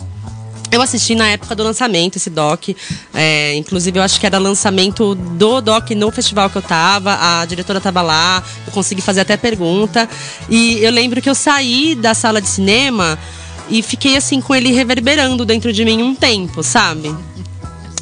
Eu 0.70 0.82
assisti 0.82 1.16
na 1.16 1.30
época 1.30 1.56
do 1.56 1.64
lançamento 1.64 2.18
esse 2.18 2.30
doc. 2.30 2.70
É, 3.14 3.56
inclusive, 3.56 3.98
eu 3.98 4.04
acho 4.04 4.20
que 4.20 4.26
era 4.26 4.38
lançamento 4.38 5.16
do 5.16 5.62
doc 5.62 5.92
no 5.92 6.12
festival 6.12 6.50
que 6.50 6.58
eu 6.58 6.62
tava. 6.62 7.18
A 7.18 7.46
diretora 7.46 7.80
tava 7.80 8.02
lá, 8.02 8.44
eu 8.68 8.74
consegui 8.74 9.02
fazer 9.02 9.22
até 9.22 9.38
pergunta. 9.38 10.10
E 10.50 10.80
eu 10.84 10.92
lembro 10.92 11.22
que 11.22 11.30
eu 11.30 11.36
saí 11.36 11.96
da 11.96 12.14
sala 12.14 12.42
de 12.42 12.50
cinema 12.50 13.18
e 13.70 13.82
fiquei 13.82 14.18
assim 14.18 14.42
com 14.42 14.54
ele 14.56 14.72
reverberando 14.72 15.46
dentro 15.46 15.72
de 15.72 15.86
mim 15.86 16.02
um 16.02 16.16
tempo, 16.16 16.64
sabe? 16.64 17.16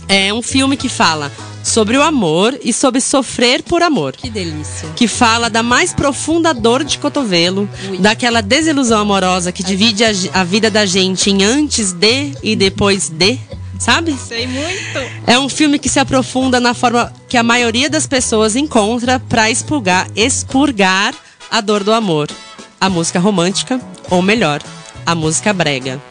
É 0.08 0.34
um 0.34 0.41
filme 0.41 0.77
que 0.77 0.88
fala 0.88 1.32
sobre 1.63 1.97
o 1.97 2.01
amor 2.01 2.58
e 2.63 2.71
sobre 2.71 3.01
sofrer 3.01 3.62
por 3.62 3.84
amor 3.84 4.13
Que 4.13 4.30
delícia. 4.30 4.88
que 4.95 5.06
fala 5.06 5.49
da 5.49 5.62
mais 5.62 5.93
profunda 5.93 6.53
dor 6.53 6.82
de 6.82 6.97
cotovelo, 6.97 7.69
daquela 7.99 8.41
desilusão 8.41 9.01
amorosa 9.01 9.51
que 9.51 9.62
divide 9.62 10.06
a, 10.06 10.12
a 10.34 10.43
vida 10.45 10.71
da 10.71 10.86
gente 10.86 11.30
em 11.30 11.43
antes 11.43 11.91
de 11.91 12.32
e 12.41 12.56
depois 12.56 13.10
de, 13.10 13.38
sabe? 13.77 14.15
Sei 14.17 14.47
muito. 14.47 14.99
É 15.25 15.38
um 15.38 15.49
filme 15.49 15.77
que 15.77 15.89
se 15.89 15.99
aprofunda 15.99 16.58
na 16.62 16.73
forma 16.73 17.12
que 17.27 17.36
a 17.36 17.43
maioria 17.43 17.89
das 17.89 18.08
pessoas 18.08 18.56
encontra 18.56 19.19
para 19.19 19.51
expurgar, 19.51 20.08
expurgar 20.15 21.13
a 21.51 21.60
dor 21.60 21.84
do 21.84 21.91
amor. 21.91 22.30
A 22.80 22.89
música 22.89 23.19
romântica, 23.19 23.82
ou 24.10 24.21
melhor, 24.21 24.62
a 25.07 25.15
música 25.15 25.53
brega. 25.53 26.03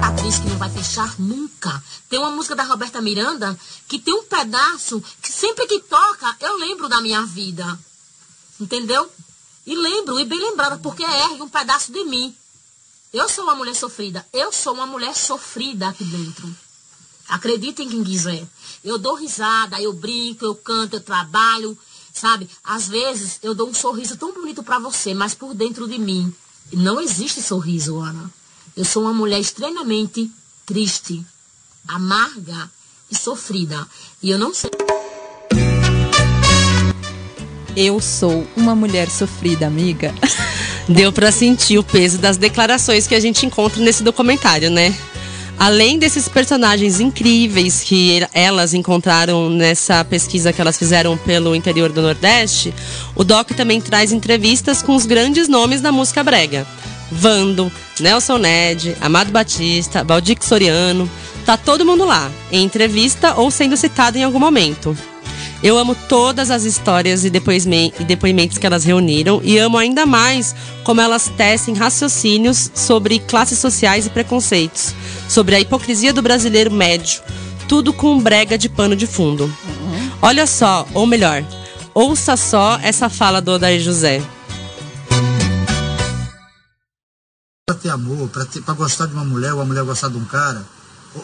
atriz 0.00 0.38
que 0.38 0.48
não 0.48 0.56
vai 0.56 0.70
fechar 0.70 1.14
nunca. 1.18 1.84
Tem 2.08 2.18
uma 2.18 2.30
música 2.30 2.56
da 2.56 2.62
Roberta 2.62 3.02
Miranda 3.02 3.54
que 3.86 3.98
tem 3.98 4.14
um 4.14 4.24
pedaço 4.24 4.98
que 5.20 5.30
sempre 5.30 5.66
que 5.66 5.80
toca 5.80 6.34
eu 6.40 6.56
lembro 6.56 6.88
da 6.88 7.02
minha 7.02 7.22
vida. 7.26 7.78
Entendeu? 8.58 9.12
E 9.66 9.76
lembro, 9.76 10.18
e 10.18 10.24
bem 10.24 10.40
lembrada, 10.40 10.78
porque 10.78 11.02
ergue 11.02 11.42
um 11.42 11.50
pedaço 11.50 11.92
de 11.92 12.02
mim. 12.04 12.34
Eu 13.12 13.28
sou 13.28 13.44
uma 13.44 13.54
mulher 13.54 13.74
sofrida. 13.74 14.26
Eu 14.32 14.50
sou 14.50 14.72
uma 14.72 14.86
mulher 14.86 15.14
sofrida 15.14 15.88
aqui 15.88 16.04
dentro. 16.04 16.56
Acreditem 17.28 17.90
quem 17.90 18.02
quiser. 18.02 18.42
Eu 18.82 18.96
dou 18.96 19.16
risada, 19.16 19.78
eu 19.82 19.92
brinco, 19.92 20.46
eu 20.46 20.54
canto, 20.54 20.96
eu 20.96 21.00
trabalho, 21.00 21.76
sabe? 22.16 22.48
Às 22.64 22.88
vezes 22.88 23.38
eu 23.42 23.54
dou 23.54 23.68
um 23.68 23.74
sorriso 23.74 24.16
tão 24.16 24.32
bonito 24.32 24.62
pra 24.62 24.78
você, 24.78 25.14
mas 25.14 25.34
por 25.34 25.54
dentro 25.54 25.86
de 25.86 25.98
mim 25.98 26.34
não 26.72 27.00
existe 27.00 27.42
sorriso, 27.42 27.98
Ana. 27.98 28.30
Eu 28.76 28.84
sou 28.84 29.02
uma 29.02 29.12
mulher 29.12 29.38
extremamente 29.38 30.30
triste, 30.64 31.24
amarga 31.86 32.70
e 33.10 33.16
sofrida. 33.16 33.86
E 34.22 34.30
eu 34.30 34.38
não 34.38 34.52
sei. 34.52 34.70
Eu 37.76 38.00
sou 38.00 38.46
uma 38.56 38.74
mulher 38.74 39.10
sofrida, 39.10 39.66
amiga. 39.66 40.14
Deu 40.88 41.12
pra 41.12 41.30
sentir 41.30 41.78
o 41.78 41.84
peso 41.84 42.18
das 42.18 42.36
declarações 42.36 43.06
que 43.06 43.14
a 43.14 43.20
gente 43.20 43.44
encontra 43.44 43.82
nesse 43.82 44.02
documentário, 44.02 44.70
né? 44.70 44.96
Além 45.58 45.98
desses 45.98 46.28
personagens 46.28 47.00
incríveis 47.00 47.82
que 47.82 48.26
elas 48.32 48.74
encontraram 48.74 49.48
nessa 49.48 50.04
pesquisa 50.04 50.52
que 50.52 50.60
elas 50.60 50.76
fizeram 50.76 51.16
pelo 51.16 51.56
interior 51.56 51.90
do 51.90 52.02
Nordeste, 52.02 52.74
o 53.14 53.24
Doc 53.24 53.52
também 53.52 53.80
traz 53.80 54.12
entrevistas 54.12 54.82
com 54.82 54.94
os 54.94 55.06
grandes 55.06 55.48
nomes 55.48 55.80
da 55.80 55.90
música 55.90 56.22
brega. 56.22 56.66
Vando, 57.10 57.72
Nelson 57.98 58.36
Ned, 58.36 58.96
Amado 59.00 59.30
Batista, 59.30 60.04
Valdir 60.04 60.36
Soriano, 60.40 61.10
tá 61.46 61.56
todo 61.56 61.86
mundo 61.86 62.04
lá, 62.04 62.30
em 62.52 62.64
entrevista 62.64 63.34
ou 63.34 63.50
sendo 63.50 63.76
citado 63.76 64.18
em 64.18 64.24
algum 64.24 64.40
momento. 64.40 64.96
Eu 65.62 65.78
amo 65.78 65.96
todas 66.08 66.50
as 66.50 66.64
histórias 66.64 67.24
e 67.24 67.30
depoimentos 67.30 68.58
que 68.58 68.66
elas 68.66 68.84
reuniram 68.84 69.40
e 69.42 69.58
amo 69.58 69.78
ainda 69.78 70.04
mais 70.04 70.54
como 70.84 71.00
elas 71.00 71.32
tecem 71.36 71.74
raciocínios 71.74 72.70
sobre 72.74 73.18
classes 73.18 73.58
sociais 73.58 74.06
e 74.06 74.10
preconceitos, 74.10 74.94
sobre 75.28 75.56
a 75.56 75.60
hipocrisia 75.60 76.12
do 76.12 76.22
brasileiro 76.22 76.70
médio, 76.70 77.22
tudo 77.68 77.92
com 77.92 78.20
brega 78.20 78.58
de 78.58 78.68
pano 78.68 78.94
de 78.94 79.06
fundo. 79.06 79.52
Olha 80.20 80.46
só, 80.46 80.86
ou 80.92 81.06
melhor, 81.06 81.44
ouça 81.94 82.36
só 82.36 82.78
essa 82.82 83.08
fala 83.08 83.40
do 83.40 83.52
Odair 83.52 83.80
José. 83.80 84.22
Pra 87.66 87.74
ter 87.74 87.88
amor, 87.88 88.28
pra 88.28 88.74
gostar 88.74 89.06
de 89.06 89.14
uma 89.14 89.24
mulher, 89.24 89.54
ou 89.54 89.60
a 89.60 89.64
mulher 89.64 89.84
gostar 89.84 90.08
de 90.08 90.16
um 90.16 90.24
cara, 90.24 90.64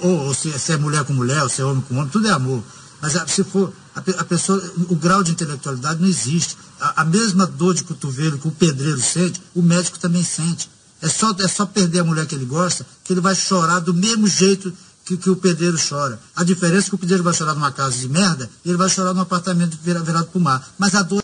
ou, 0.01 0.27
ou 0.27 0.35
se, 0.35 0.51
se 0.59 0.73
é 0.73 0.77
mulher 0.77 1.05
com 1.05 1.13
mulher, 1.13 1.43
ou 1.43 1.49
se 1.49 1.61
é 1.61 1.65
homem 1.65 1.83
com 1.83 1.97
homem, 1.97 2.09
tudo 2.09 2.27
é 2.27 2.33
amor. 2.33 2.63
Mas 3.01 3.17
ah, 3.17 3.27
se 3.27 3.45
for, 3.45 3.73
a, 3.95 4.01
pe- 4.01 4.15
a 4.19 4.25
pessoa, 4.25 4.63
o 4.89 4.95
grau 4.97 5.23
de 5.23 5.33
intelectualidade 5.33 6.01
não 6.01 6.09
existe. 6.09 6.57
A, 6.81 7.03
a 7.03 7.05
mesma 7.05 7.47
dor 7.47 7.75
de 7.75 7.85
cotovelo 7.85 8.39
que 8.39 8.49
o 8.49 8.51
pedreiro 8.51 9.01
sente, 9.01 9.41
o 9.55 9.63
médico 9.63 9.99
também 9.99 10.23
sente. 10.25 10.69
É 11.01 11.09
só, 11.09 11.35
é 11.39 11.49
só 11.49 11.67
perder 11.67 12.01
a 12.01 12.05
mulher 12.05 12.27
que 12.27 12.35
ele 12.35 12.45
gosta, 12.45 12.87
que 13.05 13.13
ele 13.13 13.21
vai 13.21 13.35
chorar 13.35 13.81
do 13.81 13.93
mesmo 13.93 14.27
jeito 14.29 14.73
que, 15.05 15.17
que 15.17 15.29
o 15.29 15.37
pedreiro 15.37 15.77
chora. 15.89 16.19
A 16.37 16.45
diferença 16.45 16.87
é 16.87 16.89
que 16.91 16.95
o 16.95 16.99
pedreiro 16.99 17.25
vai 17.25 17.35
chorar 17.35 17.55
numa 17.55 17.73
casa 17.73 17.99
de 17.99 18.09
merda 18.09 18.49
e 18.65 18.69
ele 18.69 18.79
vai 18.79 18.89
chorar 18.89 19.13
num 19.13 19.21
apartamento 19.21 19.77
vira- 19.83 20.01
virado 20.01 20.27
pro 20.27 20.41
mar. 20.41 20.65
Mas 20.79 20.95
a 20.95 21.03
dor 21.03 21.21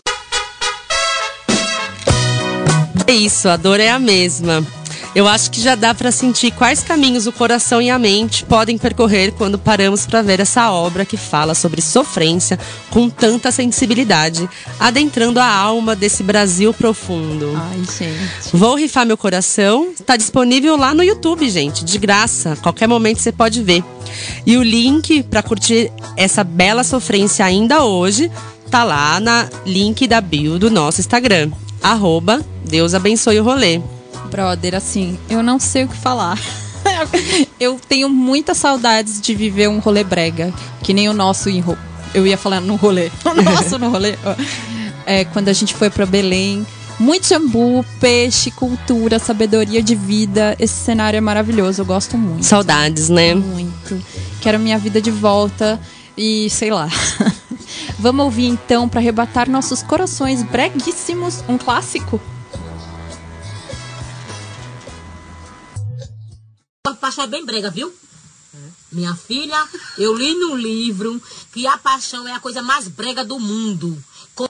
É 3.07 3.13
isso, 3.13 3.47
a 3.49 3.57
dor 3.57 3.79
é 3.79 3.89
a 3.89 3.97
mesma. 3.99 4.65
Eu 5.15 5.27
acho 5.27 5.49
que 5.49 5.59
já 5.59 5.73
dá 5.73 5.93
para 5.93 6.11
sentir 6.11 6.51
quais 6.51 6.83
caminhos 6.83 7.25
o 7.25 7.31
coração 7.31 7.81
e 7.81 7.89
a 7.89 7.97
mente 7.97 8.45
podem 8.45 8.77
percorrer 8.77 9.31
quando 9.31 9.57
paramos 9.57 10.05
para 10.05 10.21
ver 10.21 10.39
essa 10.39 10.71
obra 10.71 11.03
que 11.03 11.17
fala 11.17 11.55
sobre 11.55 11.81
sofrência 11.81 12.59
com 12.91 13.09
tanta 13.09 13.51
sensibilidade, 13.51 14.47
adentrando 14.79 15.39
a 15.39 15.47
alma 15.47 15.95
desse 15.95 16.21
Brasil 16.21 16.73
profundo. 16.73 17.51
Ai, 17.55 17.79
gente. 17.79 18.55
Vou 18.55 18.75
rifar 18.75 19.05
meu 19.05 19.17
coração. 19.17 19.93
Tá 20.05 20.15
disponível 20.15 20.77
lá 20.77 20.93
no 20.93 21.03
YouTube, 21.03 21.49
gente, 21.49 21.83
de 21.83 21.97
graça. 21.97 22.55
Qualquer 22.61 22.87
momento 22.87 23.19
você 23.19 23.31
pode 23.31 23.63
ver. 23.63 23.83
E 24.45 24.57
o 24.57 24.63
link 24.63 25.23
para 25.23 25.41
curtir 25.41 25.91
essa 26.15 26.43
bela 26.43 26.83
sofrência 26.83 27.45
ainda 27.45 27.83
hoje 27.83 28.31
tá 28.69 28.83
lá 28.83 29.19
na 29.19 29.49
link 29.65 30.07
da 30.07 30.21
bio 30.21 30.59
do 30.59 30.69
nosso 30.69 31.01
Instagram. 31.01 31.51
Arroba 31.81 32.45
Deus 32.63 32.93
abençoe 32.93 33.39
o 33.39 33.43
rolê. 33.43 33.81
Brother, 34.29 34.75
assim, 34.75 35.17
eu 35.29 35.43
não 35.43 35.59
sei 35.59 35.83
o 35.83 35.87
que 35.87 35.97
falar. 35.97 36.39
eu 37.59 37.79
tenho 37.87 38.09
muitas 38.09 38.57
saudades 38.57 39.19
de 39.19 39.35
viver 39.35 39.67
um 39.67 39.79
rolê 39.79 40.03
brega, 40.03 40.53
que 40.83 40.93
nem 40.93 41.09
o 41.09 41.13
nosso 41.13 41.49
em. 41.49 41.63
Eu 42.13 42.25
ia 42.25 42.37
falar 42.37 42.61
no 42.61 42.75
rolê. 42.75 43.11
O 43.25 43.41
nosso 43.41 43.77
no 43.77 43.89
rolê. 43.89 44.15
É, 45.05 45.25
quando 45.25 45.49
a 45.49 45.53
gente 45.53 45.73
foi 45.73 45.89
para 45.89 46.05
Belém. 46.05 46.65
Muito 46.99 47.29
jambu, 47.29 47.85
peixe, 47.97 48.51
cultura, 48.51 49.19
sabedoria 49.19 49.81
de 49.81 49.95
vida. 49.95 50.53
Esse 50.59 50.73
cenário 50.73 51.17
é 51.17 51.21
maravilhoso, 51.21 51.81
eu 51.81 51.85
gosto 51.85 52.17
muito. 52.17 52.45
Saudades, 52.45 53.07
né? 53.07 53.35
Muito. 53.35 53.97
Quero 54.41 54.59
minha 54.59 54.77
vida 54.77 55.01
de 55.01 55.09
volta 55.09 55.79
e 56.17 56.49
sei 56.49 56.69
lá. 56.69 56.89
Vamos 57.97 58.25
ouvir 58.25 58.47
então 58.47 58.89
para 58.89 58.99
arrebatar 58.99 59.49
nossos 59.49 59.81
corações 59.81 60.43
breguíssimos 60.43 61.41
um 61.47 61.57
clássico. 61.57 62.19
Paixão 66.99 67.23
é 67.23 67.27
bem 67.27 67.45
brega, 67.45 67.69
viu? 67.71 67.93
Minha 68.91 69.15
filha, 69.15 69.67
eu 69.97 70.15
li 70.17 70.33
no 70.33 70.55
livro 70.55 71.21
que 71.53 71.67
a 71.67 71.77
paixão 71.77 72.27
é 72.27 72.33
a 72.33 72.39
coisa 72.39 72.61
mais 72.61 72.87
brega 72.87 73.23
do 73.23 73.39
mundo. 73.39 73.97
Com- 74.33 74.47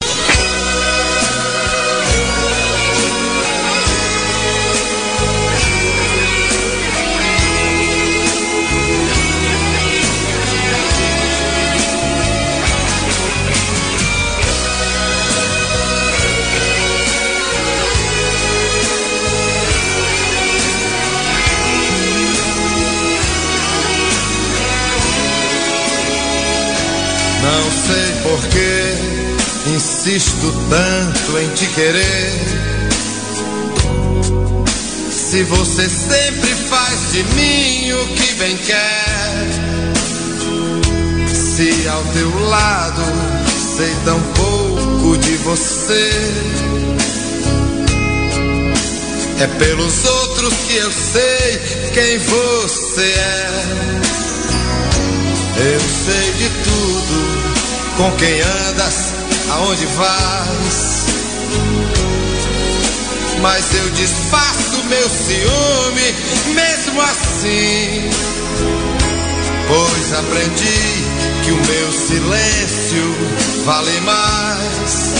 sei 28.29 28.35
por 28.35 28.47
que 28.49 29.69
insisto 29.71 30.53
tanto 30.69 31.37
em 31.39 31.49
te 31.49 31.65
querer. 31.67 32.33
Se 35.11 35.43
você 35.43 35.89
sempre 35.89 36.49
faz 36.69 37.11
de 37.11 37.23
mim 37.35 37.91
o 37.93 38.07
que 38.07 38.33
bem 38.35 38.57
quer. 38.57 39.47
Se 41.27 41.87
ao 41.87 42.03
teu 42.05 42.49
lado 42.49 43.01
sei 43.77 43.93
tão 44.05 44.19
pouco 44.33 45.17
de 45.17 45.35
você. 45.37 46.09
É 49.39 49.47
pelos 49.47 50.05
outros 50.05 50.53
que 50.67 50.75
eu 50.75 50.91
sei 50.91 51.59
quem 51.93 52.17
você 52.17 53.01
é. 53.01 53.49
Eu 55.61 55.79
sei 55.79 56.31
de 56.33 56.49
tudo, 56.63 57.38
com 57.99 58.09
quem 58.13 58.41
andas, 58.41 59.13
aonde 59.49 59.85
vais. 59.85 61.05
Mas 63.41 63.73
eu 63.73 63.89
disfarço 63.89 64.83
meu 64.85 65.09
ciúme, 65.09 66.15
mesmo 66.55 67.01
assim. 67.01 68.09
Pois 69.67 70.13
aprendi 70.13 71.03
que 71.43 71.51
o 71.51 71.57
meu 71.57 71.91
silêncio 71.91 73.15
vale 73.65 73.99
mais. 73.99 75.13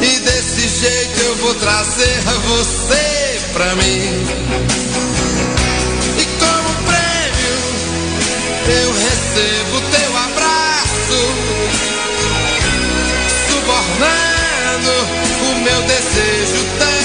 E 0.00 0.20
desse 0.20 0.66
jeito 0.66 1.20
eu 1.20 1.36
vou 1.36 1.54
trazer 1.56 2.22
você 2.46 3.40
pra 3.52 3.74
mim. 3.74 4.26
E 6.16 6.24
como 6.40 6.70
prêmio 6.86 7.56
eu 8.82 8.92
recebo 8.92 9.80
teu 9.90 9.97
o 14.86 15.54
meu 15.64 15.82
desejo 15.82 16.64
tão 16.78 16.97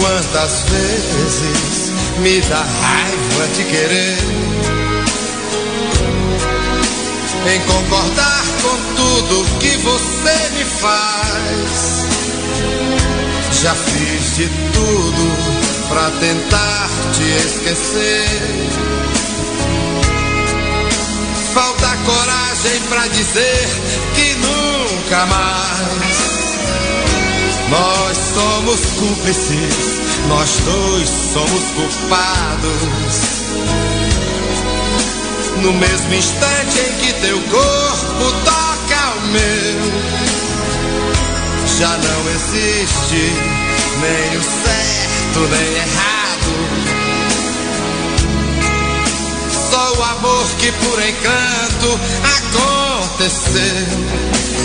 quantas 0.00 0.64
vezes 0.70 1.92
me 2.18 2.40
dá 2.40 2.62
raiva 2.62 3.48
te 3.54 3.64
querer, 3.64 4.18
em 7.46 7.60
concordar 7.60 8.44
com 8.62 8.76
tudo 8.96 9.58
que 9.58 9.76
você 9.78 10.50
me 10.56 10.64
faz. 10.64 12.06
Já 13.62 13.74
fiz 13.74 14.36
de 14.36 14.48
tudo 14.72 15.88
pra 15.88 16.10
tentar 16.18 16.88
te 17.12 17.24
esquecer. 17.46 18.70
Falta 21.52 21.96
coragem 22.06 22.80
pra 22.88 23.06
dizer 23.08 23.68
que 24.14 24.34
nunca 24.36 25.26
mais. 25.26 26.19
Nós 27.70 28.18
somos 28.34 28.80
cúmplices, 28.98 30.00
nós 30.28 30.50
dois 30.64 31.08
somos 31.08 31.70
culpados. 31.70 32.82
No 35.62 35.72
mesmo 35.74 36.14
instante 36.14 36.80
em 36.80 36.92
que 36.98 37.12
teu 37.20 37.40
corpo 37.42 38.32
toca 38.44 39.14
o 39.16 39.20
meu, 39.28 39.92
já 41.78 41.96
não 41.96 42.28
existe 42.30 43.32
nem 44.00 44.36
o 44.36 44.42
certo 44.42 45.48
nem 45.48 45.76
errado. 45.76 46.50
Só 49.70 49.92
o 49.96 50.02
amor 50.02 50.46
que 50.58 50.72
por 50.72 51.00
encanto 51.00 52.00
aconteceu. 53.20 54.59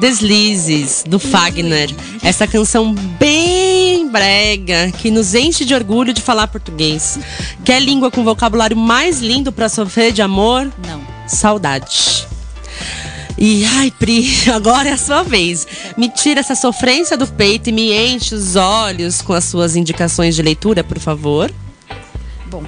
Deslizes, 0.00 1.04
do 1.06 1.18
Fagner. 1.18 1.94
Essa 2.22 2.46
canção 2.46 2.94
bem 2.94 4.08
brega, 4.08 4.90
que 4.92 5.10
nos 5.10 5.34
enche 5.34 5.64
de 5.64 5.74
orgulho 5.74 6.14
de 6.14 6.22
falar 6.22 6.48
português. 6.48 7.18
Quer 7.64 7.80
língua 7.80 8.10
com 8.10 8.24
vocabulário 8.24 8.76
mais 8.76 9.20
lindo 9.20 9.52
para 9.52 9.68
sofrer 9.68 10.10
de 10.10 10.22
amor? 10.22 10.72
Não. 10.86 11.02
Saudade. 11.28 12.26
E 13.36 13.64
ai, 13.64 13.90
Pri, 13.90 14.26
agora 14.52 14.88
é 14.88 14.92
a 14.92 14.98
sua 14.98 15.22
vez. 15.22 15.66
Me 15.96 16.08
tira 16.08 16.40
essa 16.40 16.54
sofrência 16.54 17.16
do 17.16 17.26
peito 17.26 17.68
e 17.68 17.72
me 17.72 17.92
enche 17.92 18.34
os 18.34 18.56
olhos 18.56 19.20
com 19.20 19.34
as 19.34 19.44
suas 19.44 19.76
indicações 19.76 20.34
de 20.34 20.42
leitura, 20.42 20.82
por 20.82 20.98
favor. 20.98 21.52
Bom. 22.46 22.64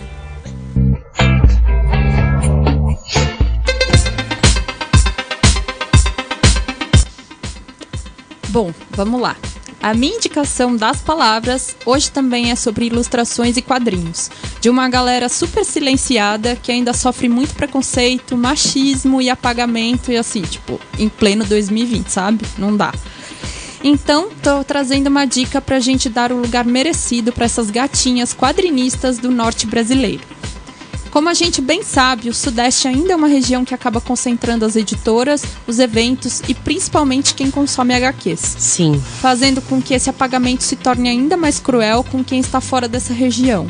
Bom, 8.52 8.70
vamos 8.90 9.18
lá. 9.18 9.34
A 9.82 9.94
minha 9.94 10.14
indicação 10.14 10.76
das 10.76 11.00
palavras 11.00 11.74
hoje 11.86 12.10
também 12.10 12.50
é 12.50 12.54
sobre 12.54 12.84
ilustrações 12.84 13.56
e 13.56 13.62
quadrinhos. 13.62 14.30
De 14.60 14.68
uma 14.68 14.90
galera 14.90 15.26
super 15.30 15.64
silenciada 15.64 16.54
que 16.54 16.70
ainda 16.70 16.92
sofre 16.92 17.30
muito 17.30 17.54
preconceito, 17.54 18.36
machismo 18.36 19.22
e 19.22 19.30
apagamento 19.30 20.12
e 20.12 20.18
assim, 20.18 20.42
tipo, 20.42 20.78
em 20.98 21.08
pleno 21.08 21.46
2020, 21.46 22.08
sabe? 22.08 22.44
Não 22.58 22.76
dá. 22.76 22.92
Então, 23.82 24.28
tô 24.42 24.62
trazendo 24.62 25.06
uma 25.06 25.24
dica 25.24 25.58
pra 25.58 25.80
gente 25.80 26.10
dar 26.10 26.30
o 26.30 26.38
lugar 26.38 26.66
merecido 26.66 27.32
para 27.32 27.46
essas 27.46 27.70
gatinhas 27.70 28.34
quadrinistas 28.34 29.16
do 29.16 29.30
norte 29.30 29.66
brasileiro. 29.66 30.22
Como 31.12 31.28
a 31.28 31.34
gente 31.34 31.60
bem 31.60 31.82
sabe, 31.82 32.30
o 32.30 32.34
Sudeste 32.34 32.88
ainda 32.88 33.12
é 33.12 33.16
uma 33.16 33.26
região 33.26 33.66
que 33.66 33.74
acaba 33.74 34.00
concentrando 34.00 34.64
as 34.64 34.76
editoras, 34.76 35.44
os 35.66 35.78
eventos 35.78 36.40
e 36.48 36.54
principalmente 36.54 37.34
quem 37.34 37.50
consome 37.50 37.92
HQs. 37.92 38.56
Sim. 38.58 38.98
Fazendo 39.20 39.60
com 39.60 39.80
que 39.82 39.92
esse 39.92 40.08
apagamento 40.08 40.64
se 40.64 40.74
torne 40.74 41.10
ainda 41.10 41.36
mais 41.36 41.60
cruel 41.60 42.02
com 42.02 42.24
quem 42.24 42.40
está 42.40 42.62
fora 42.62 42.88
dessa 42.88 43.12
região. 43.12 43.66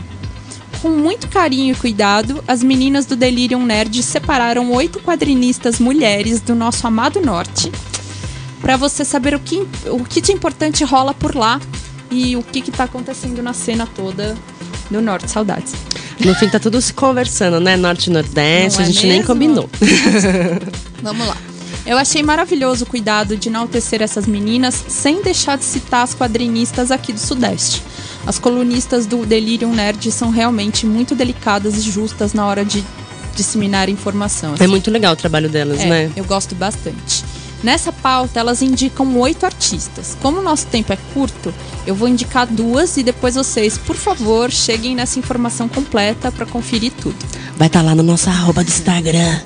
Com 0.81 0.91
muito 0.91 1.27
carinho 1.27 1.73
e 1.73 1.77
cuidado, 1.77 2.45
as 2.47 2.63
meninas 2.63 3.07
do 3.07 3.17
Delirium 3.17 3.67
Nerd 3.67 4.01
separaram 4.05 4.71
oito 4.71 5.01
quadrinistas 5.01 5.81
mulheres 5.81 6.41
do 6.41 6.55
nosso 6.55 6.87
amado 6.87 7.21
Norte 7.21 7.73
para 8.61 8.77
você 8.77 9.05
saber 9.05 9.35
o 9.35 9.41
que, 9.41 9.67
o 9.87 10.05
que 10.05 10.21
de 10.21 10.31
importante 10.31 10.85
rola 10.85 11.13
por 11.13 11.35
lá 11.35 11.61
e 12.09 12.37
o 12.37 12.43
que 12.45 12.61
está 12.61 12.85
acontecendo 12.85 13.43
na 13.43 13.53
cena 13.53 13.85
toda 13.85 14.37
do 14.89 15.03
Norte. 15.03 15.29
Saudades. 15.29 15.73
No 16.25 16.35
fim 16.35 16.49
tá 16.49 16.59
tudo 16.59 16.81
se 16.81 16.93
conversando, 16.93 17.59
né? 17.61 17.77
Norte 17.77 18.09
e 18.09 18.13
Nordeste, 18.13 18.79
Não 18.79 18.85
é 18.85 18.89
a 18.89 18.91
gente 18.93 19.03
nem 19.07 19.13
mesmo? 19.19 19.27
combinou. 19.27 19.69
Vamos 21.03 21.27
lá. 21.27 21.37
Eu 21.85 21.99
achei 21.99 22.23
maravilhoso 22.23 22.85
o 22.85 22.87
cuidado 22.87 23.37
de 23.37 23.49
enaltecer 23.49 24.01
essas 24.03 24.25
meninas 24.27 24.85
sem 24.89 25.21
deixar 25.21 25.59
de 25.59 25.65
citar 25.65 26.05
as 26.05 26.15
quadrinistas 26.15 26.93
aqui 26.93 27.13
do 27.13 27.19
Sudeste. 27.19 27.83
As 28.25 28.39
colunistas 28.39 29.05
do 29.05 29.27
Delirium 29.27 29.73
Nerd 29.75 30.13
são 30.13 30.31
realmente 30.31 30.87
muito 30.87 31.15
delicadas 31.17 31.77
e 31.77 31.81
justas 31.81 32.33
na 32.35 32.47
hora 32.47 32.65
de 32.65 32.85
disseminar 33.35 33.89
informação. 33.89 34.55
É 34.61 34.67
muito 34.69 34.91
legal 34.93 35.15
o 35.15 35.17
trabalho 35.17 35.49
delas, 35.49 35.81
É, 35.81 35.87
né? 35.87 36.11
Eu 36.15 36.25
gosto 36.25 36.55
bastante. 36.55 37.25
Nessa 37.63 37.93
pauta, 37.93 38.41
elas 38.41 38.61
indicam 38.61 39.17
oito 39.19 39.47
artistas. 39.47 40.17
Como 40.21 40.41
o 40.41 40.43
nosso 40.43 40.67
tempo 40.67 40.93
é 40.93 40.99
curto, 41.15 41.55
eu 41.87 41.95
vou 41.95 42.09
indicar 42.09 42.47
duas 42.47 42.97
e 42.97 43.03
depois 43.03 43.37
vocês, 43.37 43.79
por 43.79 43.95
favor, 43.95 44.51
cheguem 44.51 44.97
nessa 44.97 45.19
informação 45.19 45.69
completa 45.69 46.33
para 46.33 46.45
conferir 46.45 46.93
tudo. 47.01 47.17
Vai 47.57 47.69
estar 47.69 47.83
lá 47.83 47.95
no 47.95 48.03
nosso 48.03 48.29
arroba 48.29 48.65
do 48.65 48.69
Instagram. 48.69 49.41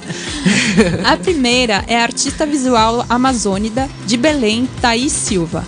A 1.05 1.17
primeira 1.17 1.85
é 1.87 1.99
a 1.99 2.03
artista 2.03 2.47
visual 2.47 3.05
amazônida 3.09 3.89
de 4.07 4.17
Belém, 4.17 4.67
Thaís 4.81 5.13
Silva. 5.13 5.65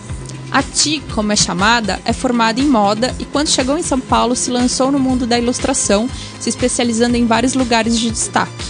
A 0.50 0.62
Ti, 0.62 1.02
como 1.14 1.30
é 1.30 1.36
chamada, 1.36 2.00
é 2.06 2.12
formada 2.12 2.58
em 2.58 2.66
moda 2.66 3.14
e 3.18 3.26
quando 3.26 3.48
chegou 3.48 3.76
em 3.76 3.82
São 3.82 4.00
Paulo 4.00 4.34
se 4.34 4.50
lançou 4.50 4.90
no 4.90 4.98
mundo 4.98 5.26
da 5.26 5.38
ilustração, 5.38 6.08
se 6.40 6.48
especializando 6.48 7.16
em 7.16 7.26
vários 7.26 7.52
lugares 7.52 7.98
de 7.98 8.10
destaque. 8.10 8.67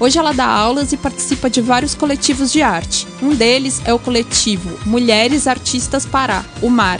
Hoje 0.00 0.18
ela 0.18 0.32
dá 0.32 0.46
aulas 0.46 0.92
e 0.92 0.96
participa 0.96 1.50
de 1.50 1.60
vários 1.60 1.94
coletivos 1.94 2.50
de 2.50 2.62
arte. 2.62 3.06
Um 3.22 3.34
deles 3.34 3.82
é 3.84 3.92
o 3.92 3.98
coletivo 3.98 4.80
Mulheres 4.86 5.46
Artistas 5.46 6.06
Pará, 6.06 6.42
o 6.62 6.70
MAR, 6.70 6.98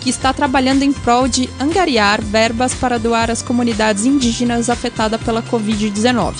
que 0.00 0.08
está 0.08 0.32
trabalhando 0.32 0.82
em 0.82 0.90
prol 0.90 1.28
de 1.28 1.50
angariar 1.60 2.22
verbas 2.22 2.72
para 2.72 2.98
doar 2.98 3.30
às 3.30 3.42
comunidades 3.42 4.06
indígenas 4.06 4.70
afetadas 4.70 5.20
pela 5.20 5.42
Covid-19. 5.42 6.34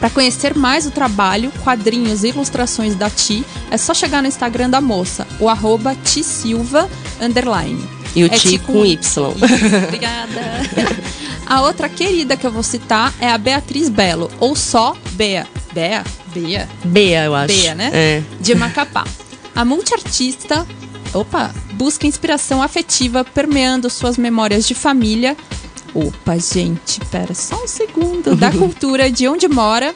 Para 0.00 0.10
conhecer 0.10 0.56
mais 0.56 0.86
o 0.86 0.90
trabalho, 0.90 1.52
quadrinhos 1.62 2.24
e 2.24 2.28
ilustrações 2.28 2.96
da 2.96 3.08
Ti, 3.08 3.46
é 3.70 3.76
só 3.78 3.94
chegar 3.94 4.20
no 4.20 4.28
Instagram 4.28 4.68
da 4.68 4.80
moça, 4.80 5.24
o 5.38 5.48
arroba 5.48 5.94
Tisilva. 5.94 6.90
E 8.14 8.22
o 8.22 8.26
É 8.26 8.30
Ti 8.30 8.48
tipo- 8.50 8.72
com 8.72 8.84
Y. 8.84 8.98
Obrigada. 9.86 10.40
A 11.46 11.60
outra 11.62 11.88
querida 11.88 12.36
que 12.36 12.46
eu 12.46 12.50
vou 12.50 12.62
citar 12.62 13.12
é 13.20 13.28
a 13.28 13.36
Beatriz 13.36 13.90
Belo, 13.90 14.30
ou 14.40 14.56
só 14.56 14.96
Bea. 15.12 15.46
Bea? 15.74 16.02
Bea? 16.34 16.66
Bea, 16.84 17.24
eu 17.24 17.34
acho. 17.34 17.54
Bea, 17.54 17.74
né? 17.74 17.90
É. 17.92 18.22
De 18.40 18.54
Macapá. 18.54 19.04
A 19.54 19.62
multiartista, 19.62 20.66
opa, 21.12 21.54
busca 21.74 22.06
inspiração 22.06 22.62
afetiva 22.62 23.22
permeando 23.24 23.90
suas 23.90 24.16
memórias 24.16 24.66
de 24.66 24.74
família. 24.74 25.36
Opa, 25.92 26.38
gente, 26.38 26.98
pera 27.10 27.34
só 27.34 27.62
um 27.62 27.68
segundo. 27.68 28.34
Da 28.34 28.50
cultura 28.52 29.10
de 29.12 29.28
onde 29.28 29.46
mora 29.46 29.94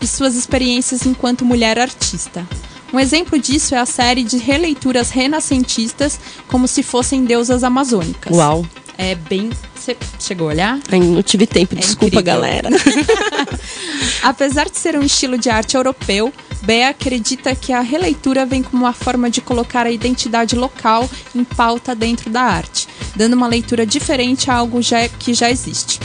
e 0.00 0.06
suas 0.06 0.36
experiências 0.36 1.04
enquanto 1.04 1.44
mulher 1.44 1.76
artista. 1.76 2.46
Um 2.94 3.00
exemplo 3.00 3.36
disso 3.40 3.74
é 3.74 3.78
a 3.78 3.84
série 3.86 4.22
de 4.22 4.36
releituras 4.38 5.10
renascentistas 5.10 6.16
como 6.46 6.68
se 6.68 6.80
fossem 6.80 7.24
deusas 7.24 7.64
amazônicas. 7.64 8.32
Uau. 8.36 8.64
É 8.96 9.16
bem. 9.16 9.50
Você 9.74 9.96
chegou 10.20 10.46
a 10.46 10.50
olhar? 10.52 10.78
Ai, 10.92 11.00
não 11.00 11.20
tive 11.20 11.44
tempo, 11.44 11.74
desculpa, 11.74 12.06
incrível. 12.20 12.22
galera. 12.22 12.68
Apesar 14.22 14.70
de 14.70 14.78
ser 14.78 14.96
um 14.96 15.02
estilo 15.02 15.36
de 15.36 15.50
arte 15.50 15.74
europeu, 15.76 16.32
Bea 16.62 16.90
acredita 16.90 17.54
que 17.56 17.72
a 17.72 17.80
releitura 17.80 18.46
vem 18.46 18.62
como 18.62 18.84
uma 18.84 18.92
forma 18.92 19.28
de 19.28 19.40
colocar 19.40 19.86
a 19.86 19.90
identidade 19.90 20.54
local 20.54 21.10
em 21.34 21.42
pauta 21.42 21.94
dentro 21.96 22.30
da 22.30 22.42
arte, 22.42 22.86
dando 23.16 23.34
uma 23.34 23.48
leitura 23.48 23.84
diferente 23.84 24.50
a 24.50 24.54
algo 24.54 24.80
já- 24.80 25.08
que 25.08 25.34
já 25.34 25.50
existe. 25.50 25.98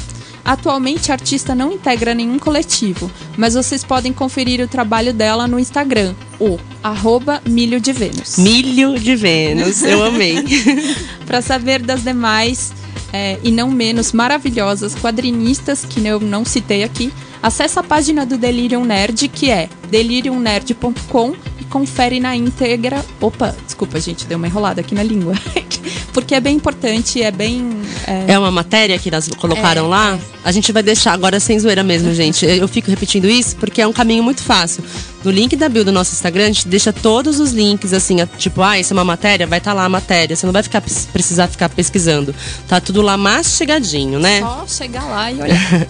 Atualmente, 0.43 1.11
a 1.11 1.15
artista 1.15 1.53
não 1.53 1.71
integra 1.71 2.13
nenhum 2.13 2.39
coletivo, 2.39 3.11
mas 3.37 3.53
vocês 3.53 3.83
podem 3.83 4.11
conferir 4.11 4.61
o 4.61 4.67
trabalho 4.67 5.13
dela 5.13 5.47
no 5.47 5.59
Instagram, 5.59 6.15
o 6.39 6.57
arroba 6.81 7.41
milho 7.47 7.79
de 7.79 7.91
Vênus. 7.91 8.37
Milho 8.37 8.97
de 8.97 9.15
Vênus, 9.15 9.83
eu 9.83 10.03
amei. 10.03 10.43
Para 11.25 11.41
saber 11.41 11.81
das 11.81 12.03
demais 12.03 12.73
é, 13.13 13.37
e 13.43 13.51
não 13.51 13.69
menos 13.69 14.11
maravilhosas 14.11 14.95
quadrinistas 14.95 15.85
que 15.85 16.05
eu 16.05 16.19
não 16.19 16.45
citei 16.45 16.83
aqui, 16.83 17.11
acesse 17.41 17.77
a 17.79 17.83
página 17.83 18.25
do 18.25 18.37
Delirium 18.37 18.85
Nerd, 18.85 19.27
que 19.27 19.49
é 19.49 19.69
deliriumnerd.com 19.89 21.35
e 21.59 21.63
confere 21.65 22.19
na 22.19 22.35
íntegra. 22.35 23.03
Opa, 23.19 23.55
desculpa, 23.65 23.99
gente, 23.99 24.25
deu 24.25 24.37
uma 24.37 24.47
enrolada 24.47 24.81
aqui 24.81 24.95
na 24.95 25.03
língua. 25.03 25.33
Porque 26.13 26.35
é 26.35 26.39
bem 26.39 26.55
importante, 26.55 27.21
é 27.21 27.31
bem. 27.31 27.81
é, 28.07 28.33
É 28.33 28.39
uma 28.39 28.51
matéria 28.51 28.97
que 28.97 29.09
elas 29.09 29.27
colocaram 29.29 29.85
É, 29.85 29.87
lá. 29.87 30.19
A 30.43 30.51
gente 30.51 30.71
vai 30.71 30.81
deixar 30.81 31.13
agora 31.13 31.39
sem 31.39 31.59
zoeira 31.59 31.83
mesmo, 31.83 32.13
gente. 32.13 32.45
Eu 32.45 32.67
fico 32.67 32.89
repetindo 32.89 33.25
isso 33.29 33.55
porque 33.57 33.81
é 33.81 33.87
um 33.87 33.93
caminho 33.93 34.23
muito 34.23 34.41
fácil. 34.41 34.83
No 35.23 35.31
link 35.31 35.55
da 35.55 35.67
bio 35.67 35.83
do 35.83 35.91
nosso 35.91 36.13
Instagram, 36.13 36.43
a 36.43 36.47
gente 36.47 36.67
deixa 36.67 36.93
todos 36.93 37.39
os 37.39 37.51
links, 37.51 37.91
assim, 37.93 38.21
a- 38.21 38.27
tipo, 38.27 38.61
ah, 38.61 38.79
isso 38.79 38.93
é 38.93 38.95
uma 38.95 39.03
matéria, 39.03 39.45
vai 39.45 39.57
estar 39.59 39.73
lá 39.73 39.85
a 39.85 39.89
matéria. 39.89 40.35
Você 40.35 40.45
não 40.45 40.53
vai 40.53 40.63
ficar, 40.63 40.81
precisar 40.81 41.47
ficar 41.47 41.67
pesquisando. 41.69 42.33
Tá 42.67 42.79
tudo 42.79 43.01
lá 43.01 43.17
mastigadinho, 43.17 44.19
né? 44.19 44.39
Só 44.41 44.65
chegar 44.67 45.03
lá 45.05 45.31
e 45.31 45.35
olhar. 45.41 45.87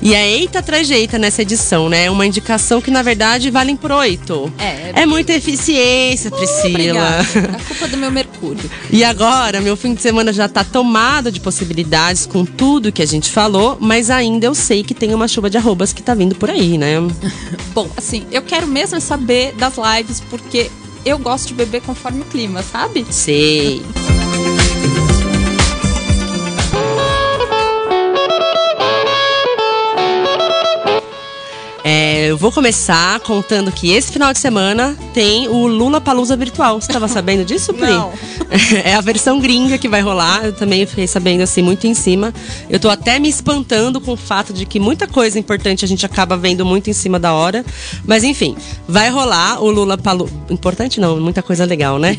E 0.00 0.14
é 0.14 0.28
eita 0.28 0.58
atrás 0.58 0.86
de 0.86 0.94
eita 0.94 1.18
nessa 1.18 1.42
edição, 1.42 1.88
né? 1.88 2.10
Uma 2.10 2.26
indicação 2.26 2.80
que, 2.80 2.90
na 2.90 3.02
verdade, 3.02 3.50
valem 3.50 3.76
por 3.76 3.92
oito. 3.92 4.52
É, 4.58 5.02
É 5.02 5.06
muita 5.06 5.32
eficiência, 5.32 6.30
Priscila. 6.30 7.20
Obrigada. 7.20 7.56
A 7.56 7.64
culpa 7.68 7.88
do 7.88 7.96
meu 7.96 8.10
Mercúrio. 8.10 8.70
E 8.90 9.04
agora, 9.04 9.60
meu 9.60 9.76
fim 9.76 9.94
de 9.94 10.02
semana 10.02 10.32
já 10.32 10.48
tá 10.48 10.64
tomado 10.64 11.30
de 11.30 11.38
possibilidades 11.40 12.26
com 12.26 12.44
tudo 12.44 12.90
que 12.92 13.02
a 13.02 13.06
gente 13.06 13.30
falou, 13.30 13.76
mas 13.80 14.10
ainda 14.10 14.46
eu 14.46 14.54
sei 14.54 14.82
que 14.82 14.94
tem 14.94 15.14
uma 15.14 15.28
chuva 15.28 15.48
de 15.48 15.56
arrobas 15.56 15.92
que 15.92 16.02
tá 16.02 16.14
vindo 16.14 16.34
por 16.34 16.50
aí, 16.50 16.76
né? 16.76 16.96
Bom, 17.74 17.88
assim, 17.96 18.24
eu 18.30 18.42
quero 18.42 18.66
mesmo 18.72 18.96
é 18.96 19.00
saber 19.00 19.52
das 19.52 19.74
lives, 19.76 20.20
porque 20.20 20.70
eu 21.04 21.18
gosto 21.18 21.48
de 21.48 21.54
beber 21.54 21.82
conforme 21.82 22.22
o 22.22 22.24
clima, 22.24 22.62
sabe? 22.62 23.06
Sei. 23.10 23.82
Eu 32.32 32.38
vou 32.38 32.50
começar 32.50 33.20
contando 33.20 33.70
que 33.70 33.92
esse 33.92 34.10
final 34.10 34.32
de 34.32 34.38
semana 34.38 34.96
tem 35.12 35.48
o 35.48 35.66
Lula 35.66 36.00
Palusa 36.00 36.34
virtual. 36.34 36.80
Você 36.80 36.90
tava 36.90 37.06
sabendo 37.06 37.44
disso, 37.44 37.74
Pri? 37.74 37.90
Não. 37.90 38.10
É 38.84 38.94
a 38.94 39.00
versão 39.00 39.38
gringa 39.38 39.78
que 39.78 39.88
vai 39.88 40.00
rolar. 40.00 40.44
Eu 40.44 40.52
também 40.52 40.84
fiquei 40.86 41.06
sabendo 41.06 41.42
assim 41.42 41.62
muito 41.62 41.86
em 41.86 41.94
cima. 41.94 42.32
Eu 42.70 42.78
tô 42.80 42.88
até 42.88 43.18
me 43.18 43.28
espantando 43.28 44.00
com 44.00 44.12
o 44.12 44.16
fato 44.16 44.52
de 44.52 44.64
que 44.66 44.78
muita 44.78 45.06
coisa 45.06 45.38
importante 45.38 45.84
a 45.84 45.88
gente 45.88 46.04
acaba 46.04 46.36
vendo 46.36 46.64
muito 46.64 46.88
em 46.88 46.92
cima 46.92 47.18
da 47.18 47.34
hora. 47.34 47.64
Mas 48.06 48.24
enfim, 48.24 48.56
vai 48.88 49.10
rolar 49.10 49.62
o 49.62 49.70
Lula 49.70 49.96
Palusa. 49.98 50.32
Importante 50.50 51.00
não, 51.00 51.20
muita 51.20 51.42
coisa 51.42 51.64
legal, 51.64 51.98
né? 51.98 52.18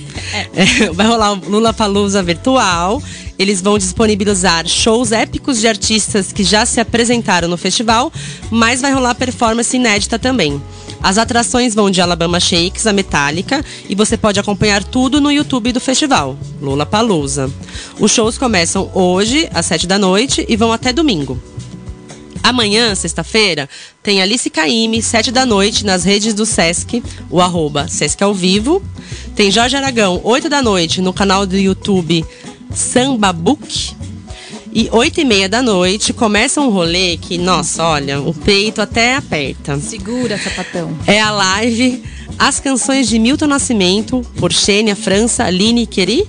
É, 0.54 0.90
vai 0.94 1.08
rolar 1.08 1.34
o 1.34 1.50
Lula 1.50 1.74
Palusa 1.74 2.22
virtual. 2.22 3.02
Eles 3.38 3.62
vão 3.62 3.78
disponibilizar 3.78 4.68
shows 4.68 5.12
épicos 5.12 5.60
de 5.60 5.68
artistas 5.68 6.32
que 6.32 6.44
já 6.44 6.66
se 6.66 6.80
apresentaram 6.80 7.48
no 7.48 7.58
festival, 7.58 8.12
mas 8.52 8.82
vai 8.82 8.94
rolar 8.94 9.16
performance 9.16 9.76
inédita 9.76 10.20
também. 10.20 10.62
As 11.02 11.18
atrações 11.18 11.76
vão 11.76 11.90
de 11.90 12.00
Alabama 12.00 12.40
Shakes 12.40 12.88
a 12.88 12.94
Metallica 12.94 13.64
e 13.90 13.96
você 13.96 14.16
pode 14.16 14.40
acompanhar 14.40 14.84
tudo 14.84 15.20
no 15.20 15.32
YouTube 15.32 15.72
do 15.72 15.82
festival, 15.82 16.38
Lula 16.62 16.86
Palusa. 16.86 17.52
Os 18.00 18.12
shows 18.12 18.38
começam 18.38 18.90
hoje, 18.94 19.50
às 19.54 19.66
7 19.66 19.88
da 19.88 19.98
noite, 19.98 20.46
e 20.48 20.56
vão 20.56 20.72
até 20.72 20.94
domingo. 20.94 21.42
Amanhã, 22.44 22.94
sexta-feira, 22.94 23.70
tem 24.02 24.22
Alice 24.22 24.50
Caime, 24.50 25.02
7 25.02 25.32
da 25.32 25.46
noite, 25.46 25.86
nas 25.86 26.04
redes 26.04 26.34
do 26.34 26.46
Sesc, 26.46 27.02
o 27.30 27.42
arroba 27.42 27.88
Sesc 27.88 28.22
ao 28.22 28.34
vivo. 28.34 28.84
Tem 29.34 29.50
Jorge 29.50 29.76
Aragão, 29.76 30.20
8 30.24 30.50
da 30.50 30.62
noite, 30.62 31.02
no 31.02 31.14
canal 31.14 31.46
do 31.46 31.58
YouTube 31.58 32.26
Samba 32.74 33.32
Book. 33.32 33.96
E 34.72 34.90
8 34.92 35.22
e 35.22 35.26
meia 35.26 35.48
da 35.48 35.62
noite 35.62 36.12
começa 36.14 36.60
um 36.60 36.70
rolê 36.70 37.18
que, 37.18 37.38
nossa, 37.38 37.84
olha, 37.84 38.20
o 38.20 38.34
peito 38.34 38.82
até 38.82 39.16
aperta. 39.16 39.80
Segura, 39.80 40.38
sapatão. 40.38 40.98
É 41.06 41.22
a 41.22 41.30
live 41.30 42.04
As 42.40 42.60
Canções 42.60 43.08
de 43.08 43.20
Milton 43.20 43.46
Nascimento, 43.46 44.26
por 44.38 44.52
Xênia 44.52 44.96
França, 44.96 45.44
Aline 45.44 45.86
Queri. 45.86 46.28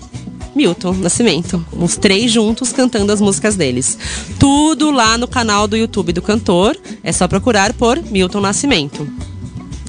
Milton 0.54 0.92
Nascimento. 0.92 1.64
Os 1.72 1.96
três 1.96 2.30
juntos 2.30 2.72
cantando 2.72 3.12
as 3.12 3.20
músicas 3.20 3.56
deles. 3.56 3.98
Tudo 4.38 4.90
lá 4.90 5.18
no 5.18 5.26
canal 5.26 5.66
do 5.66 5.76
YouTube 5.76 6.12
do 6.12 6.22
cantor. 6.22 6.76
É 7.02 7.12
só 7.12 7.26
procurar 7.26 7.72
por 7.72 8.00
Milton 8.02 8.40
Nascimento. 8.40 9.08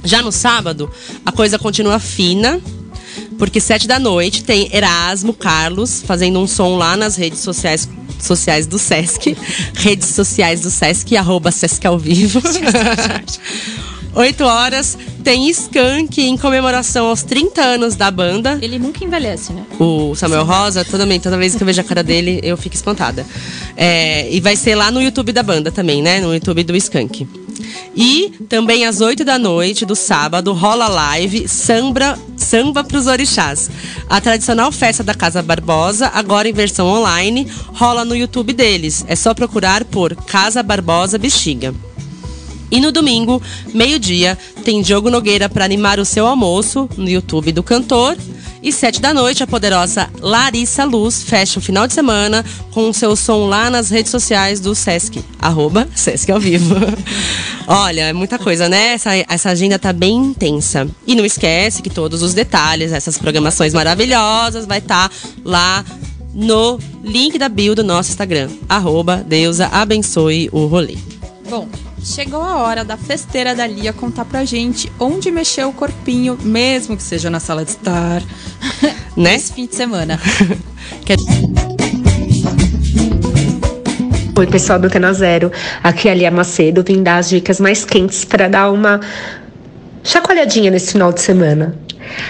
Já 0.03 0.21
no 0.21 0.31
sábado, 0.31 0.89
a 1.25 1.31
coisa 1.31 1.59
continua 1.59 1.99
fina, 1.99 2.61
porque 3.37 3.59
sete 3.59 3.87
da 3.87 3.99
noite 3.99 4.43
tem 4.43 4.69
Erasmo 4.73 5.33
Carlos 5.33 6.03
fazendo 6.05 6.39
um 6.39 6.47
som 6.47 6.77
lá 6.77 6.95
nas 6.95 7.15
redes 7.15 7.39
sociais 7.39 7.87
sociais 8.19 8.65
do 8.65 8.79
Sesc, 8.79 9.35
redes 9.75 10.09
sociais 10.09 10.61
do 10.61 10.69
Sesc, 10.69 11.15
arroba 11.15 11.51
Sesc 11.51 11.85
ao 11.85 11.97
vivo. 11.97 12.41
8 14.15 14.43
horas 14.45 14.97
tem 15.23 15.49
Skank 15.49 16.21
em 16.21 16.37
comemoração 16.37 17.07
aos 17.07 17.21
30 17.21 17.61
anos 17.61 17.95
da 17.95 18.09
banda. 18.09 18.57
Ele 18.61 18.79
nunca 18.79 19.03
envelhece, 19.03 19.51
né? 19.51 19.65
O 19.77 20.15
Samuel 20.15 20.45
Rosa, 20.45 20.85
toda, 20.85 21.05
toda 21.19 21.37
vez 21.37 21.53
que 21.53 21.61
eu 21.61 21.65
vejo 21.65 21.81
a 21.81 21.83
cara 21.83 22.01
dele, 22.01 22.39
eu 22.41 22.55
fico 22.55 22.75
espantada. 22.75 23.25
É, 23.75 24.31
e 24.31 24.39
vai 24.39 24.55
ser 24.55 24.75
lá 24.75 24.89
no 24.89 25.01
YouTube 25.01 25.33
da 25.33 25.43
banda 25.43 25.69
também, 25.69 26.01
né? 26.01 26.21
No 26.21 26.33
YouTube 26.33 26.63
do 26.63 26.75
Skank. 26.77 27.27
E 27.95 28.33
também 28.47 28.85
às 28.85 29.01
8 29.01 29.25
da 29.25 29.37
noite 29.37 29.85
do 29.85 29.95
sábado 29.95 30.53
rola 30.53 30.87
live 30.87 31.47
Samba, 31.47 32.17
Samba 32.55 32.85
pros 32.85 33.05
Orixás. 33.05 33.69
A 34.09 34.21
tradicional 34.21 34.71
festa 34.71 35.03
da 35.03 35.13
Casa 35.13 35.41
Barbosa, 35.41 36.09
agora 36.13 36.47
em 36.47 36.53
versão 36.53 36.87
online, 36.87 37.45
rola 37.73 38.05
no 38.05 38.15
YouTube 38.15 38.53
deles. 38.53 39.03
É 39.09 39.15
só 39.17 39.33
procurar 39.33 39.83
por 39.83 40.15
Casa 40.15 40.63
Barbosa 40.63 41.17
Bexiga. 41.17 41.75
E 42.71 42.79
no 42.79 42.93
domingo, 42.93 43.41
meio-dia, 43.73 44.37
tem 44.63 44.81
Diogo 44.81 45.09
Nogueira 45.09 45.49
para 45.49 45.65
animar 45.65 45.99
o 45.99 46.05
seu 46.05 46.25
almoço 46.25 46.89
no 46.95 47.09
YouTube 47.09 47.51
do 47.51 47.61
cantor. 47.61 48.15
E 48.65 48.71
sete 48.71 48.99
da 48.99 49.13
noite, 49.13 49.43
a 49.43 49.47
poderosa 49.47 50.09
Larissa 50.19 50.85
Luz 50.85 51.21
fecha 51.21 51.59
o 51.59 51.61
final 51.61 51.85
de 51.85 51.93
semana 51.93 52.43
com 52.71 52.89
o 52.89 52.93
seu 52.95 53.15
som 53.15 53.45
lá 53.45 53.69
nas 53.69 53.91
redes 53.91 54.09
sociais 54.09 54.59
do 54.59 54.73
Sesc, 54.73 55.23
arroba 55.39 55.87
Sesc 55.93 56.31
ao 56.31 56.39
vivo. 56.39 56.73
Olha, 57.67 58.07
é 58.07 58.13
muita 58.13 58.39
coisa, 58.39 58.67
né? 58.67 58.93
Essa, 58.93 59.11
essa 59.29 59.49
agenda 59.51 59.77
tá 59.77 59.93
bem 59.93 60.15
intensa. 60.15 60.87
E 61.05 61.13
não 61.13 61.23
esquece 61.23 61.83
que 61.83 61.91
todos 61.91 62.23
os 62.23 62.33
detalhes, 62.33 62.91
essas 62.91 63.19
programações 63.19 63.71
maravilhosas, 63.71 64.65
vai 64.65 64.79
estar 64.79 65.09
tá 65.09 65.15
lá 65.43 65.85
no 66.33 66.79
link 67.03 67.37
da 67.37 67.47
bio 67.47 67.75
do 67.75 67.83
nosso 67.83 68.09
Instagram, 68.09 68.49
arroba 68.67 69.17
Deusa 69.17 69.67
abençoe 69.67 70.49
o 70.51 70.65
rolê. 70.65 70.97
Bom, 71.47 71.69
chegou 72.05 72.41
a 72.41 72.57
hora 72.57 72.85
da 72.85 72.95
festeira 72.95 73.55
da 73.55 73.65
Lia 73.65 73.91
contar 73.91 74.25
pra 74.25 74.45
gente 74.45 74.91
onde 74.99 75.31
mexeu 75.31 75.69
o 75.69 75.73
corpinho, 75.73 76.37
mesmo 76.41 76.95
que 76.95 77.01
seja 77.01 77.31
na 77.31 77.39
sala 77.39 77.65
de 77.65 77.71
estar, 77.71 78.21
né? 79.17 79.33
nesse 79.33 79.53
fim 79.53 79.65
de 79.65 79.75
semana. 79.75 80.19
Oi, 84.37 84.47
pessoal 84.47 84.77
do 84.77 84.85
Antena 84.85 85.13
Zero. 85.13 85.51
Aqui 85.81 86.07
é 86.07 86.11
a 86.11 86.15
Lia 86.15 86.29
Macedo, 86.29 86.83
vim 86.83 87.01
dar 87.01 87.17
as 87.17 87.29
dicas 87.29 87.59
mais 87.59 87.83
quentes 87.83 88.23
para 88.23 88.47
dar 88.47 88.69
uma 88.69 88.99
chacoalhadinha 90.03 90.69
nesse 90.69 90.91
final 90.91 91.11
de 91.11 91.21
semana. 91.21 91.75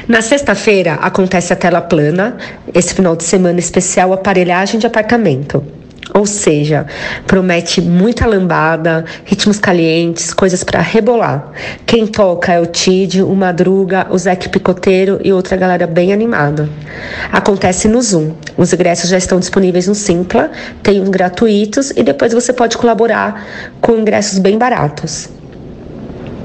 Na 0.07 0.21
sexta-feira 0.21 0.93
acontece 0.93 1.51
a 1.51 1.55
tela 1.55 1.81
plana, 1.81 2.37
esse 2.73 2.93
final 2.93 3.13
de 3.15 3.25
semana 3.25 3.59
especial 3.59 4.13
aparelhagem 4.13 4.79
de 4.79 4.87
apartamento. 4.87 5.74
Ou 6.15 6.25
seja, 6.25 6.85
promete 7.27 7.81
muita 7.81 8.25
lambada, 8.25 9.03
ritmos 9.25 9.59
calientes, 9.59 10.33
coisas 10.33 10.63
para 10.63 10.79
rebolar. 10.79 11.51
Quem 11.85 12.07
toca 12.07 12.53
é 12.53 12.59
o 12.59 12.65
Tid, 12.65 13.21
o 13.21 13.35
Madruga, 13.35 14.07
o 14.09 14.17
Zeque 14.17 14.47
Picoteiro 14.47 15.19
e 15.21 15.33
outra 15.33 15.57
galera 15.57 15.85
bem 15.85 16.13
animada. 16.13 16.69
Acontece 17.33 17.89
no 17.89 18.01
Zoom. 18.01 18.31
Os 18.55 18.71
ingressos 18.71 19.09
já 19.09 19.17
estão 19.17 19.41
disponíveis 19.41 19.87
no 19.87 19.95
Simpla, 19.95 20.49
tem 20.81 21.01
uns 21.01 21.09
gratuitos 21.09 21.91
e 21.91 22.01
depois 22.01 22.31
você 22.31 22.53
pode 22.53 22.77
colaborar 22.77 23.45
com 23.81 23.97
ingressos 23.97 24.39
bem 24.39 24.57
baratos. 24.57 25.34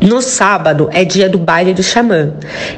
No 0.01 0.23
sábado 0.23 0.89
é 0.93 1.05
dia 1.05 1.29
do 1.29 1.39
baile 1.39 1.75
do 1.75 1.83
xamã. 1.83 2.33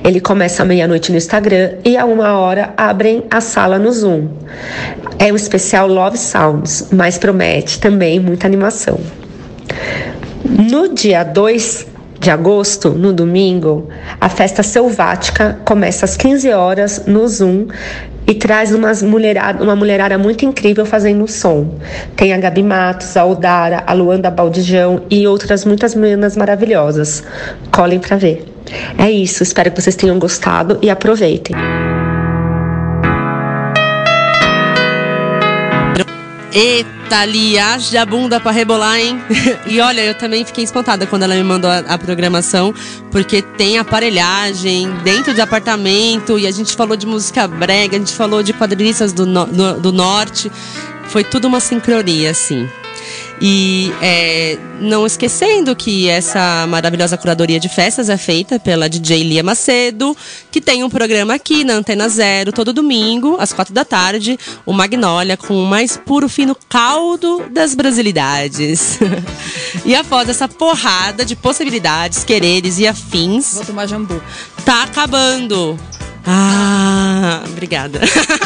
Ele 0.05 0.21
começa 0.21 0.63
à 0.63 0.67
meia-noite 0.67 1.13
no 1.13 1.19
Instagram 1.19 1.75
e 1.85 1.97
a 1.97 2.05
uma 2.05 2.37
hora 2.37 2.75
abrem 2.77 3.25
a 3.31 3.41
sala 3.41 3.79
no 3.79 3.93
Zoom. 3.93 4.29
É 5.19 5.33
um 5.33 5.37
especial 5.37 5.87
Love 5.87 6.19
Sounds, 6.19 6.89
mas 6.93 7.19
promete 7.19 7.79
também 7.79 8.19
muita 8.19 8.47
animação. 8.47 8.99
No 10.45 10.93
dia 10.93 11.23
2 11.23 11.92
de 12.23 12.31
agosto, 12.31 12.91
no 12.91 13.13
domingo, 13.13 13.89
a 14.21 14.29
festa 14.29 14.63
selvática 14.63 15.59
começa 15.65 16.05
às 16.05 16.17
15 16.17 16.51
horas 16.53 17.03
no 17.05 17.27
Zoom 17.27 17.67
e 18.29 18.33
traz 18.35 18.73
umas 18.73 19.03
mulherada, 19.03 19.61
uma 19.61 19.75
mulherada 19.75 20.17
muito 20.17 20.45
incrível 20.45 20.87
fazendo 20.87 21.27
som. 21.27 21.75
Tem 22.15 22.33
a 22.33 22.39
Gabi 22.39 22.63
Matos, 22.63 23.17
a 23.17 23.27
Odara, 23.27 23.83
a 23.85 23.93
Luanda 23.93 24.31
Baldijão 24.31 25.03
e 25.11 25.27
outras 25.27 25.65
muitas 25.65 25.97
meninas 25.97 26.37
maravilhosas. 26.37 27.25
Colhem 27.73 27.99
pra 27.99 28.17
ver. 28.17 28.45
É 28.97 29.11
isso, 29.11 29.43
espero 29.43 29.73
que 29.73 29.83
vocês 29.83 29.97
tenham 29.97 30.17
gostado 30.21 30.79
e 30.81 30.89
aproveitem. 30.89 31.57
Eita, 36.55 37.21
ali, 37.21 37.59
haja 37.59 38.05
bunda 38.05 38.39
pra 38.39 38.53
rebolar, 38.53 38.99
hein? 38.99 39.19
e 39.67 39.81
olha, 39.81 40.03
eu 40.03 40.15
também 40.15 40.45
fiquei 40.45 40.63
espantada 40.63 41.07
quando 41.07 41.23
ela 41.23 41.35
me 41.35 41.43
mandou 41.43 41.71
a, 41.71 41.79
a, 41.79 41.97
programação, 41.99 42.75
porque 43.11 43.41
tem 43.41 43.79
aparelhagem 43.79 44.91
dentro 45.03 45.33
de 45.33 45.41
apartamento, 45.41 46.39
e 46.39 46.47
a 46.47 46.51
gente 46.51 46.77
falou 46.77 46.95
de 46.95 47.07
música 47.07 47.49
brega, 47.49 47.97
a 47.97 47.99
gente 47.99 48.13
falou 48.13 48.43
de 48.43 48.53
quadrilistas 48.53 49.15
do, 49.15 49.25
no, 49.25 49.47
do, 49.47 49.81
do 49.81 49.93
norte. 49.93 50.53
Foi 51.09 51.25
tudo 51.25 51.49
uma 51.49 51.61
sincronia, 51.61 52.31
assim. 52.31 52.69
E 53.45 53.93
é, 54.01 54.57
não 54.81 55.05
esquecendo 55.05 55.75
que 55.75 56.09
essa 56.09 56.65
maravilhosa 56.69 57.19
curadoria 57.19 57.59
de 57.59 57.69
festas 57.69 58.09
é 58.09 58.17
feita 58.17 58.61
pela 58.61 58.89
DJ 58.89 59.25
Lia 59.25 59.43
Macedo, 59.43 60.17
que 60.49 60.61
tem 60.61 60.85
um 60.85 60.89
programa 60.89 61.35
aqui 61.35 61.65
na 61.65 61.73
Antena 61.73 62.09
Zero 62.09 62.53
todo 62.53 62.73
domingo, 62.73 63.37
às 63.41 63.53
quatro 63.53 63.75
da 63.75 63.85
tarde, 63.85 64.39
o 64.65 64.73
Magnólia, 64.73 65.37
com 65.37 65.61
o 65.61 65.67
mais 65.67 65.97
puro 65.97 66.29
fino 66.29 66.57
caldo 66.69 67.45
das 67.51 67.75
brasilidades. 67.75 69.01
e 69.85 69.93
após 69.93 70.29
essa 70.29 70.47
porrada 70.47 71.25
de 71.25 71.35
possibilidades, 71.35 72.23
quereres 72.23 72.79
e 72.79 72.87
afins. 72.87 73.55
Vou 73.55 73.65
tomar 73.65 73.87
jambu. 73.87 74.23
Tá 74.65 74.85
acabando. 74.85 75.77
Ah, 76.25 77.43
obrigada. 77.49 78.01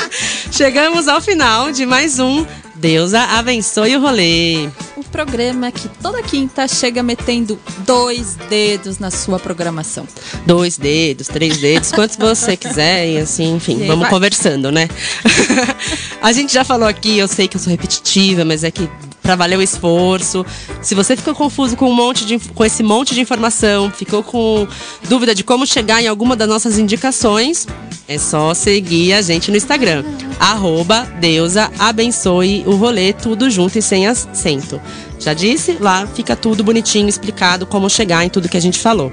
Chegamos 0.51 1.07
ao 1.07 1.21
final 1.21 1.71
de 1.71 1.85
mais 1.85 2.19
um 2.19 2.47
Deusa 2.87 3.21
abençoe 3.21 3.97
o 3.97 4.01
rolê. 4.01 4.69
O 4.97 5.03
programa 5.11 5.73
que 5.73 5.89
toda 6.01 6.23
quinta 6.23 6.69
chega 6.69 7.03
metendo 7.03 7.59
dois 7.85 8.37
dedos 8.49 9.01
na 9.01 9.11
sua 9.11 9.41
programação. 9.41 10.07
Dois 10.47 10.79
dedos, 10.79 11.27
três 11.27 11.59
dedos, 11.59 11.91
quantos 11.91 12.17
você 12.17 12.55
quiser, 12.57 13.09
e 13.09 13.19
assim, 13.19 13.57
enfim, 13.57 13.83
e 13.83 13.89
vamos 13.89 14.03
vai. 14.03 14.11
conversando, 14.11 14.71
né? 14.71 14.89
a 16.23 16.31
gente 16.31 16.53
já 16.53 16.63
falou 16.63 16.87
aqui, 16.87 17.19
eu 17.19 17.27
sei 17.27 17.49
que 17.49 17.57
eu 17.57 17.61
sou 17.61 17.73
repetitiva, 17.73 18.45
mas 18.45 18.63
é 18.63 18.71
que 18.71 18.89
pra 19.27 19.35
valer 19.35 19.59
o 19.59 19.63
esforço. 19.63 20.47
Se 20.81 20.95
você 20.95 21.17
ficou 21.17 21.35
confuso 21.35 21.77
com 21.77 21.91
um 21.91 21.95
monte 21.95 22.25
de 22.25 22.39
com 22.39 22.65
esse 22.65 22.81
monte 22.81 23.13
de 23.13 23.21
informação, 23.21 23.91
ficou 23.91 24.23
com 24.23 24.69
dúvida 25.09 25.35
de 25.35 25.43
como 25.43 25.67
chegar 25.67 26.01
em 26.01 26.07
alguma 26.07 26.37
das 26.37 26.49
nossas 26.49 26.79
indicações, 26.79 27.67
é 28.07 28.19
só 28.19 28.55
seguir 28.55 29.15
a 29.15 29.21
gente 29.21 29.51
no 29.51 29.57
Instagram. 29.57 30.05
Arroba 30.39 31.03
Deusa 31.21 31.73
abençoe 31.77 32.63
o 32.69 32.77
rolê, 32.77 33.13
tudo 33.13 33.51
junto 33.51 33.77
e 33.77 33.83
sem 33.83 34.07
acento. 34.07 34.81
Já 35.19 35.35
disse? 35.35 35.77
Lá 35.81 36.07
fica 36.07 36.37
tudo 36.37 36.63
bonitinho, 36.63 37.09
explicado 37.09 37.67
como 37.67 37.91
chegar 37.91 38.25
em 38.25 38.29
tudo 38.29 38.49
que 38.49 38.57
a 38.57 38.63
gente 38.63 38.79
falou. 38.79 39.11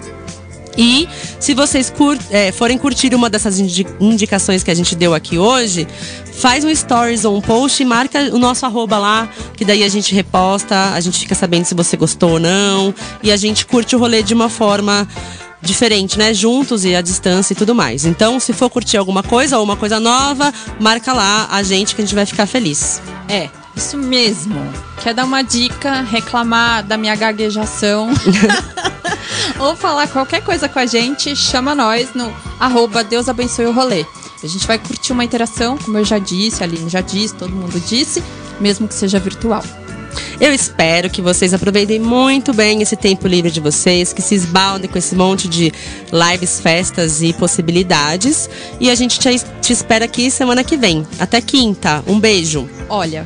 E 0.77 1.07
se 1.39 1.53
vocês 1.53 1.89
cur 1.89 2.17
é, 2.31 2.51
forem 2.51 2.77
curtir 2.77 3.13
uma 3.13 3.29
dessas 3.29 3.59
indi 3.59 3.85
indicações 3.99 4.63
que 4.63 4.71
a 4.71 4.73
gente 4.73 4.95
deu 4.95 5.13
aqui 5.13 5.37
hoje, 5.37 5.87
faz 6.33 6.63
um 6.63 6.73
stories 6.73 7.25
ou 7.25 7.37
um 7.37 7.41
post 7.41 7.81
e 7.81 7.85
marca 7.85 8.19
o 8.33 8.39
nosso 8.39 8.65
arroba 8.65 8.97
lá, 8.97 9.29
que 9.55 9.63
daí 9.63 9.83
a 9.83 9.89
gente 9.89 10.13
reposta, 10.13 10.93
a 10.93 10.99
gente 10.99 11.19
fica 11.19 11.35
sabendo 11.35 11.65
se 11.65 11.75
você 11.75 11.95
gostou 11.95 12.31
ou 12.31 12.39
não, 12.39 12.93
e 13.21 13.31
a 13.31 13.37
gente 13.37 13.65
curte 13.65 13.95
o 13.95 13.99
rolê 13.99 14.23
de 14.23 14.33
uma 14.33 14.49
forma 14.49 15.07
diferente, 15.61 16.17
né? 16.17 16.33
Juntos 16.33 16.83
e 16.85 16.95
à 16.95 17.01
distância 17.01 17.53
e 17.53 17.55
tudo 17.55 17.73
mais. 17.73 18.05
Então, 18.05 18.39
se 18.39 18.51
for 18.51 18.69
curtir 18.69 18.97
alguma 18.97 19.23
coisa 19.23 19.57
ou 19.57 19.63
uma 19.63 19.77
coisa 19.77 19.99
nova, 19.99 20.53
marca 20.79 21.13
lá 21.13 21.47
a 21.49 21.63
gente 21.63 21.95
que 21.95 22.01
a 22.01 22.05
gente 22.05 22.15
vai 22.15 22.25
ficar 22.25 22.45
feliz. 22.45 23.01
É, 23.29 23.49
isso 23.75 23.97
mesmo. 23.97 24.61
Quer 25.01 25.13
dar 25.13 25.25
uma 25.25 25.41
dica, 25.41 26.01
reclamar 26.01 26.83
da 26.83 26.97
minha 26.97 27.15
gaguejação 27.15 28.09
ou 29.59 29.75
falar 29.75 30.07
qualquer 30.07 30.43
coisa 30.43 30.69
com 30.69 30.79
a 30.79 30.85
gente, 30.85 31.35
chama 31.35 31.75
nós 31.75 32.13
no 32.13 32.33
arroba 32.59 33.03
Deus 33.03 33.27
abençoe 33.27 33.65
o 33.65 33.73
rolê. 33.73 34.05
A 34.43 34.47
gente 34.47 34.67
vai 34.67 34.77
curtir 34.77 35.13
uma 35.13 35.23
interação, 35.23 35.77
como 35.77 35.97
eu 35.97 36.05
já 36.05 36.19
disse, 36.19 36.61
a 36.61 36.65
Aline 36.65 36.89
já 36.89 36.99
disse, 36.99 37.33
todo 37.35 37.55
mundo 37.55 37.79
disse, 37.79 38.21
mesmo 38.59 38.87
que 38.87 38.93
seja 38.93 39.17
virtual. 39.19 39.63
Eu 40.39 40.53
espero 40.53 41.09
que 41.09 41.21
vocês 41.21 41.53
aproveitem 41.53 41.99
muito 41.99 42.53
bem 42.53 42.81
esse 42.81 42.95
tempo 42.95 43.27
livre 43.27 43.49
de 43.49 43.59
vocês, 43.59 44.11
que 44.11 44.21
se 44.21 44.35
esbaldem 44.35 44.89
com 44.89 44.97
esse 44.97 45.15
monte 45.15 45.47
de 45.47 45.71
lives, 46.11 46.59
festas 46.59 47.21
e 47.21 47.33
possibilidades. 47.33 48.49
E 48.79 48.89
a 48.89 48.95
gente 48.95 49.19
te, 49.19 49.29
te 49.61 49.73
espera 49.73 50.05
aqui 50.05 50.29
semana 50.29 50.63
que 50.63 50.77
vem. 50.77 51.05
Até 51.19 51.41
quinta. 51.41 52.03
Um 52.05 52.19
beijo. 52.19 52.69
Olha, 52.89 53.25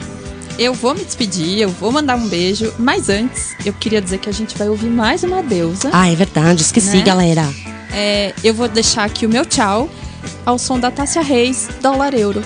eu 0.57 0.73
vou 0.73 0.93
me 0.95 1.03
despedir, 1.03 1.59
eu 1.59 1.69
vou 1.69 1.91
mandar 1.91 2.15
um 2.15 2.27
beijo, 2.27 2.73
mas 2.79 3.09
antes 3.09 3.55
eu 3.65 3.73
queria 3.73 4.01
dizer 4.01 4.17
que 4.17 4.29
a 4.29 4.33
gente 4.33 4.57
vai 4.57 4.67
ouvir 4.69 4.89
mais 4.89 5.23
uma 5.23 5.43
deusa. 5.43 5.89
Ah, 5.93 6.09
é 6.11 6.15
verdade, 6.15 6.61
esqueci, 6.61 6.97
Né? 6.97 7.03
galera. 7.03 7.43
É, 7.93 8.33
eu 8.43 8.53
vou 8.53 8.67
deixar 8.67 9.03
aqui 9.05 9.25
o 9.25 9.29
meu 9.29 9.45
tchau 9.45 9.89
ao 10.45 10.57
som 10.57 10.79
da 10.79 10.89
Tássia 10.91 11.21
Reis, 11.21 11.67
dólar 11.81 12.13
euro. 12.13 12.43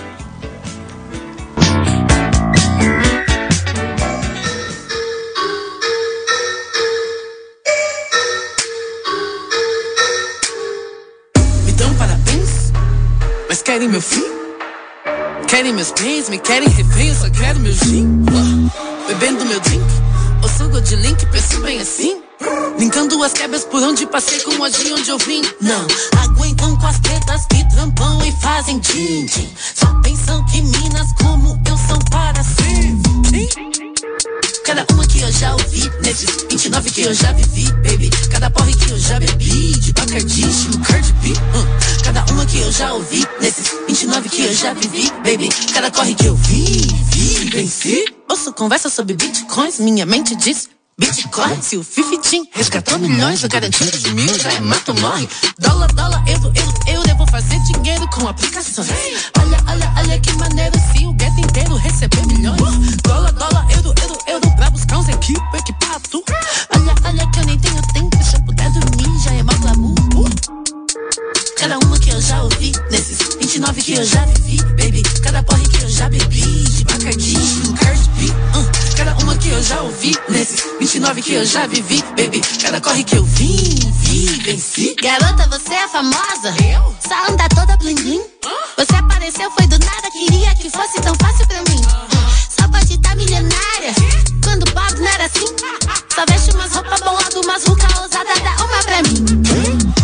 Me 11.66 11.72
dão 11.74 11.94
parabéns, 11.96 12.72
mas 13.48 13.62
querem 13.62 13.88
meu 13.88 14.02
fim? 14.02 14.41
Querem 15.52 15.74
meus 15.74 15.92
bens, 15.92 16.30
me 16.30 16.40
querem 16.40 16.70
refém, 16.70 17.10
eu 17.10 17.16
só 17.16 17.30
quero 17.30 17.60
meu 17.60 17.74
gin. 17.74 18.24
Bebendo 19.06 19.44
meu 19.44 19.60
drink, 19.60 19.84
ou 20.42 20.48
sugo 20.48 20.80
de 20.80 20.96
link, 20.96 21.26
penso 21.26 21.60
bem 21.60 21.78
assim. 21.82 22.24
Linkando 22.80 23.22
as 23.22 23.34
quebras 23.34 23.66
por 23.66 23.84
onde 23.84 24.08
passei 24.08 24.40
com 24.40 24.52
o 24.52 24.70
de 24.70 24.94
onde 24.94 25.10
eu 25.10 25.18
vim. 25.18 25.42
Não 25.60 25.86
aguentam 26.24 26.78
com 26.78 26.88
as 26.88 26.98
tretas 27.00 27.46
que 27.48 27.70
trampam 27.70 28.26
e 28.26 28.32
fazem 28.42 28.80
din-din. 28.80 29.50
Só 29.76 29.94
pensam 30.02 30.42
que 30.46 30.62
minas 30.62 31.08
como 31.22 31.62
eu 31.68 31.78
são 31.78 32.00
para 32.10 32.42
sempre. 32.46 33.81
Cada 34.66 34.86
uma 34.94 35.06
que 35.08 35.20
eu 35.20 35.32
já 35.32 35.54
ouvi, 35.54 35.92
nesses 36.04 36.46
29 36.50 36.92
que 36.92 37.02
eu 37.02 37.14
já 37.14 37.32
vivi, 37.34 37.72
baby. 37.74 38.10
Cada 38.32 38.50
porre 38.52 38.76
que 38.76 38.92
eu 38.92 38.98
já 38.98 39.20
bebi, 39.20 39.72
de 39.80 39.92
Bacardi, 39.92 40.48
estilo 40.48 40.80
Cardi 40.80 41.12
B. 41.14 41.30
uh. 41.30 42.04
Cada 42.04 42.24
uma 42.32 42.46
que 42.46 42.60
eu 42.60 42.72
já 42.72 42.94
ouvi, 42.94 43.26
nesses 43.42 43.72
29 43.88 44.30
que 44.30 44.44
eu 44.44 44.54
já 44.54 44.74
vivi, 44.74 45.10
baby. 45.24 45.50
Cada 45.74 45.90
corre 45.90 46.14
que 46.14 46.26
eu 46.26 46.36
vi, 46.36 46.88
vi, 47.12 47.50
venci. 47.50 48.06
Ouço 48.30 48.54
conversa 48.54 48.90
sobre 48.90 49.16
bitcoins, 49.16 49.80
minha 49.80 50.06
mente 50.06 50.36
diz. 50.36 50.70
Bitcoin, 51.02 51.60
se 51.64 51.78
o 51.78 51.84
Fifitim 51.84 52.48
resgatou 52.52 53.00
milhões, 53.00 53.44
o 53.44 53.50
garantido 53.50 53.98
de 53.98 54.14
mil 54.14 54.38
já 54.38 54.54
é 54.54 54.60
mato 54.60 54.94
morre. 55.02 55.28
Dólar, 55.58 55.92
dólar, 55.94 56.24
euro, 56.28 56.54
euro, 56.56 56.74
euro, 56.86 57.10
eu 57.10 57.16
vou 57.16 57.26
fazer 57.26 57.60
dinheiro 57.64 58.08
com 58.10 58.28
aplicações. 58.28 58.88
Olha, 59.40 59.58
olha, 59.68 59.94
olha 59.98 60.20
que 60.20 60.32
maneiro 60.34 60.78
se 60.94 61.08
o 61.08 61.14
gueto 61.14 61.40
inteiro 61.40 61.76
receber 61.78 62.24
milhões. 62.28 62.98
Dólar, 63.04 63.32
dólar, 63.32 63.66
euro, 63.72 63.96
euro, 64.00 64.18
euro, 64.28 64.56
pra 64.56 64.70
buscar 64.70 65.00
uns 65.00 65.10
equipe, 65.10 65.42
equipado. 65.58 66.24
Olha, 66.76 66.94
olha 67.04 67.32
que 67.32 67.40
eu 67.40 67.46
nem 67.46 67.58
tenho 67.58 67.82
tempo, 67.94 68.24
se 68.24 68.36
eu 68.36 68.42
puder 68.44 68.72
dormir 68.72 69.20
já 69.24 69.34
é 69.34 69.42
mal 69.42 69.58
glamour. 69.58 70.11
Cada 71.62 71.78
uma 71.78 72.00
que 72.00 72.10
eu 72.10 72.20
já 72.20 72.42
ouvi, 72.42 72.72
nesses 72.90 73.20
29 73.40 73.82
que 73.84 73.94
eu 73.94 74.04
já 74.04 74.26
vivi, 74.26 74.58
baby. 74.64 75.04
Cada 75.22 75.44
porre 75.44 75.62
que 75.68 75.84
eu 75.84 75.90
já 75.90 76.10
bebi, 76.10 76.42
de 76.42 76.84
Bacardi, 76.86 77.38
estilo 77.38 77.74
Cardi 77.76 78.10
B. 78.18 78.26
uh. 78.32 78.98
Cada 78.98 79.16
uma 79.18 79.38
que 79.38 79.50
eu 79.50 79.62
já 79.62 79.80
ouvi, 79.82 80.18
nesses 80.28 80.64
29 80.80 81.22
que 81.22 81.34
eu 81.34 81.46
já 81.46 81.68
vivi, 81.68 82.04
baby. 82.18 82.42
Cada 82.64 82.82
corre 82.82 83.04
que 83.04 83.16
eu 83.16 83.24
vim, 83.24 83.78
vi, 84.00 84.42
venci. 84.42 84.96
Garota, 85.04 85.48
você 85.50 85.76
é 85.76 85.88
famosa? 85.88 86.50
Eu? 86.66 86.96
Só 87.08 87.32
anda 87.32 87.48
toda 87.50 87.78
bling 87.78 87.94
bling. 87.94 88.24
Você 88.76 88.96
apareceu, 88.96 89.52
foi 89.52 89.68
do 89.68 89.78
nada, 89.86 90.10
queria 90.12 90.56
que 90.56 90.68
fosse 90.68 91.00
tão 91.00 91.14
fácil 91.22 91.46
pra 91.46 91.62
mim. 91.70 91.82
Só 92.50 92.68
pode 92.70 92.92
estar 92.92 93.16
milionária. 93.16 93.94
Quando 94.44 94.66
pobre 94.74 95.00
não 95.00 95.08
era 95.12 95.26
assim. 95.26 95.46
Só 96.16 96.26
veste 96.28 96.56
umas 96.56 96.74
roupas 96.74 97.00
bolado, 97.02 97.40
umas 97.44 97.64
ruca 97.66 97.86
ousada, 98.02 98.34
dá 98.44 98.66
uma 98.66 98.84
pra 98.84 99.04
mim. 99.04 100.01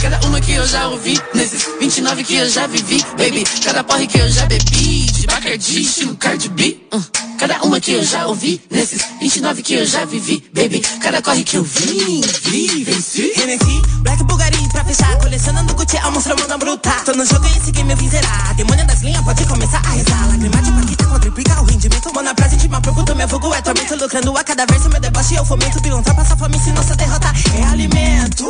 Cada 0.00 0.20
uma 0.26 0.40
que 0.40 0.52
eu 0.52 0.66
já 0.66 0.88
ouvi, 0.88 1.20
nesses 1.34 1.66
29 1.80 2.24
que 2.24 2.36
eu 2.36 2.48
já 2.48 2.66
vivi, 2.66 3.04
baby. 3.16 3.44
Cada 3.64 3.82
porre 3.84 4.06
que 4.06 4.18
eu 4.18 4.30
já 4.30 4.46
bebi, 4.46 5.04
de 5.12 5.26
Bacardi, 5.26 5.80
estilo 5.82 6.16
Cardi 6.16 6.48
B. 6.48 6.78
uh. 6.92 7.02
Cada 7.38 7.62
uma 7.62 7.80
que 7.80 7.92
eu 7.92 8.04
já 8.04 8.26
ouvi, 8.26 8.60
nesses 8.70 9.02
29 9.20 9.62
que 9.62 9.74
eu 9.74 9.86
já 9.86 10.04
vivi, 10.04 10.42
baby. 10.52 10.80
Cada 11.00 11.22
corre 11.22 11.44
que 11.44 11.56
eu 11.56 11.64
vim, 11.64 12.20
vi, 12.44 12.84
venci. 12.84 13.32
Hennessy, 13.36 13.82
Black 14.02 14.22
Bulgari 14.24 14.58
pra 14.72 14.84
fechar 14.84 15.16
Colecionando 15.18 15.74
Gucci, 15.74 15.96
almoço, 15.98 16.28
manda 16.28 16.56
bruta 16.58 16.90
Tô 17.04 17.12
no 17.12 17.24
jogo 17.24 17.46
e 17.46 17.58
esse 17.58 17.70
game 17.72 17.90
eu 17.90 17.96
vim 17.96 18.08
zerar 18.08 18.54
Demônio 18.54 18.86
das 18.86 19.00
linhas, 19.02 19.22
pode 19.22 19.44
começar 19.46 19.78
a 19.78 19.90
rezar 19.90 20.28
Lágrima 20.28 20.62
de 20.62 20.72
paquita, 20.72 21.04
quadriplica 21.06 21.60
o 21.60 21.64
rendimento 21.64 22.22
na 22.22 22.34
praça 22.34 22.56
de 22.56 22.66
uma 22.66 22.80
pergunta, 22.80 23.14
meu 23.14 23.28
vulgo 23.28 23.54
é 23.54 23.62
tormento 23.62 23.96
Lucrando 23.96 24.36
a 24.36 24.44
cada 24.44 24.66
verso, 24.66 24.88
meu 24.88 25.00
deboche 25.00 25.34
eu 25.34 25.44
fomento 25.44 25.80
Pilantra, 25.80 26.14
passa 26.14 26.36
fome, 26.36 26.58
se 26.58 26.72
nossa 26.72 26.94
derrota 26.96 27.32
é 27.58 27.64
alimento 27.64 28.44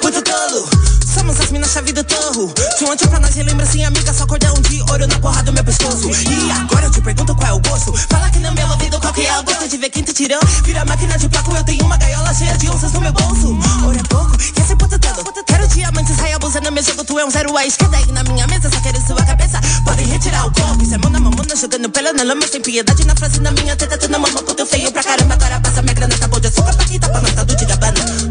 Puto 0.00 0.22
tolo, 0.22 0.68
somos 1.14 1.40
as 1.40 1.50
minas 1.50 1.70
chave 1.70 1.92
do 1.92 2.04
torro. 2.04 2.52
Um 2.82 2.90
antes 2.90 3.06
pra 3.06 3.20
nós 3.20 3.34
relembra 3.34 3.64
assim, 3.64 3.84
amiga 3.84 4.12
Só 4.12 4.26
cordão 4.26 4.54
de 4.62 4.80
ouro 4.82 5.06
na 5.06 5.18
porra 5.18 5.42
do 5.42 5.52
meu 5.52 5.64
pescoço. 5.64 6.10
E 6.10 6.50
agora 6.50 6.86
eu 6.86 6.90
te 6.90 7.00
pergunto 7.00 7.34
qual 7.34 7.48
é 7.48 7.52
o 7.52 7.60
gosto. 7.60 7.92
Fala 8.08 8.28
que 8.30 8.38
no 8.38 8.52
meu 8.52 8.68
ouvido 8.68 9.00
qual 9.00 9.12
que 9.12 9.26
é 9.26 9.38
o 9.38 9.42
gosto 9.42 9.68
De 9.68 9.76
ver 9.76 9.90
quem 9.90 10.02
te 10.02 10.12
tirou, 10.12 10.40
vira 10.64 10.84
máquina 10.84 11.16
de 11.18 11.28
placo 11.28 11.54
Eu 11.56 11.64
tenho 11.64 11.84
uma 11.84 11.96
gaiola 11.96 12.34
cheia 12.34 12.56
de 12.58 12.68
onças 12.68 12.92
no 12.92 13.00
meu 13.00 13.12
bolso. 13.12 13.58
Ouro 13.84 13.98
é 13.98 14.02
pouco, 14.08 14.36
e 14.36 14.60
esse 14.60 14.76
puto 14.76 14.98
tolo 14.98 15.24
Quero 15.46 15.68
diamantes, 15.68 16.16
sai 16.16 16.32
abusando 16.32 16.72
meu 16.72 16.82
jogo 16.82 17.04
Tu 17.04 17.18
é 17.18 17.24
um 17.24 17.30
zero 17.30 17.56
à 17.56 17.66
esquerda. 17.66 17.96
Aí 17.96 18.12
na 18.12 18.22
minha 18.24 18.46
mesa 18.46 18.70
Só 18.70 18.80
quero 18.80 19.00
sua 19.06 19.22
cabeça, 19.24 19.60
podem 19.84 20.06
retirar 20.06 20.46
o 20.46 20.52
corpo 20.52 20.82
Isso 20.82 20.94
é 20.94 20.98
mão 20.98 21.10
na 21.10 21.20
mamona, 21.20 21.56
jogando 21.56 21.88
pela 21.90 22.12
na 22.12 22.22
lama 22.24 22.46
Sem 22.46 22.60
piedade 22.60 23.06
na 23.06 23.14
frase 23.14 23.40
na 23.40 23.50
minha 23.52 23.76
teta 23.76 23.96
Tu 23.98 24.08
não 24.08 24.18
mama, 24.20 24.42
puto 24.42 24.66
feio 24.66 24.90
pra 24.92 25.02
caramba. 25.02 25.34
Agora 25.34 25.60
passa 25.60 25.82
minha 25.82 25.94
grana, 25.94 26.14
acabou 26.14 26.40
de 26.40 26.48
açúcar 26.48 26.74
Paquita, 26.74 27.08
pananta 27.08 27.44
do 27.44 27.56
Tigabana 27.56 28.23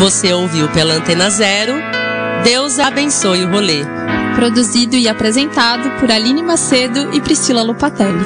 Você 0.00 0.32
ouviu 0.32 0.66
pela 0.70 0.94
Antena 0.94 1.28
Zero. 1.28 1.74
Deus 2.42 2.78
abençoe 2.78 3.44
o 3.44 3.50
rolê. 3.50 3.84
Produzido 4.34 4.96
e 4.96 5.06
apresentado 5.06 5.90
por 6.00 6.10
Aline 6.10 6.42
Macedo 6.42 7.14
e 7.14 7.20
Priscila 7.20 7.60
Lupatelli. 7.60 8.24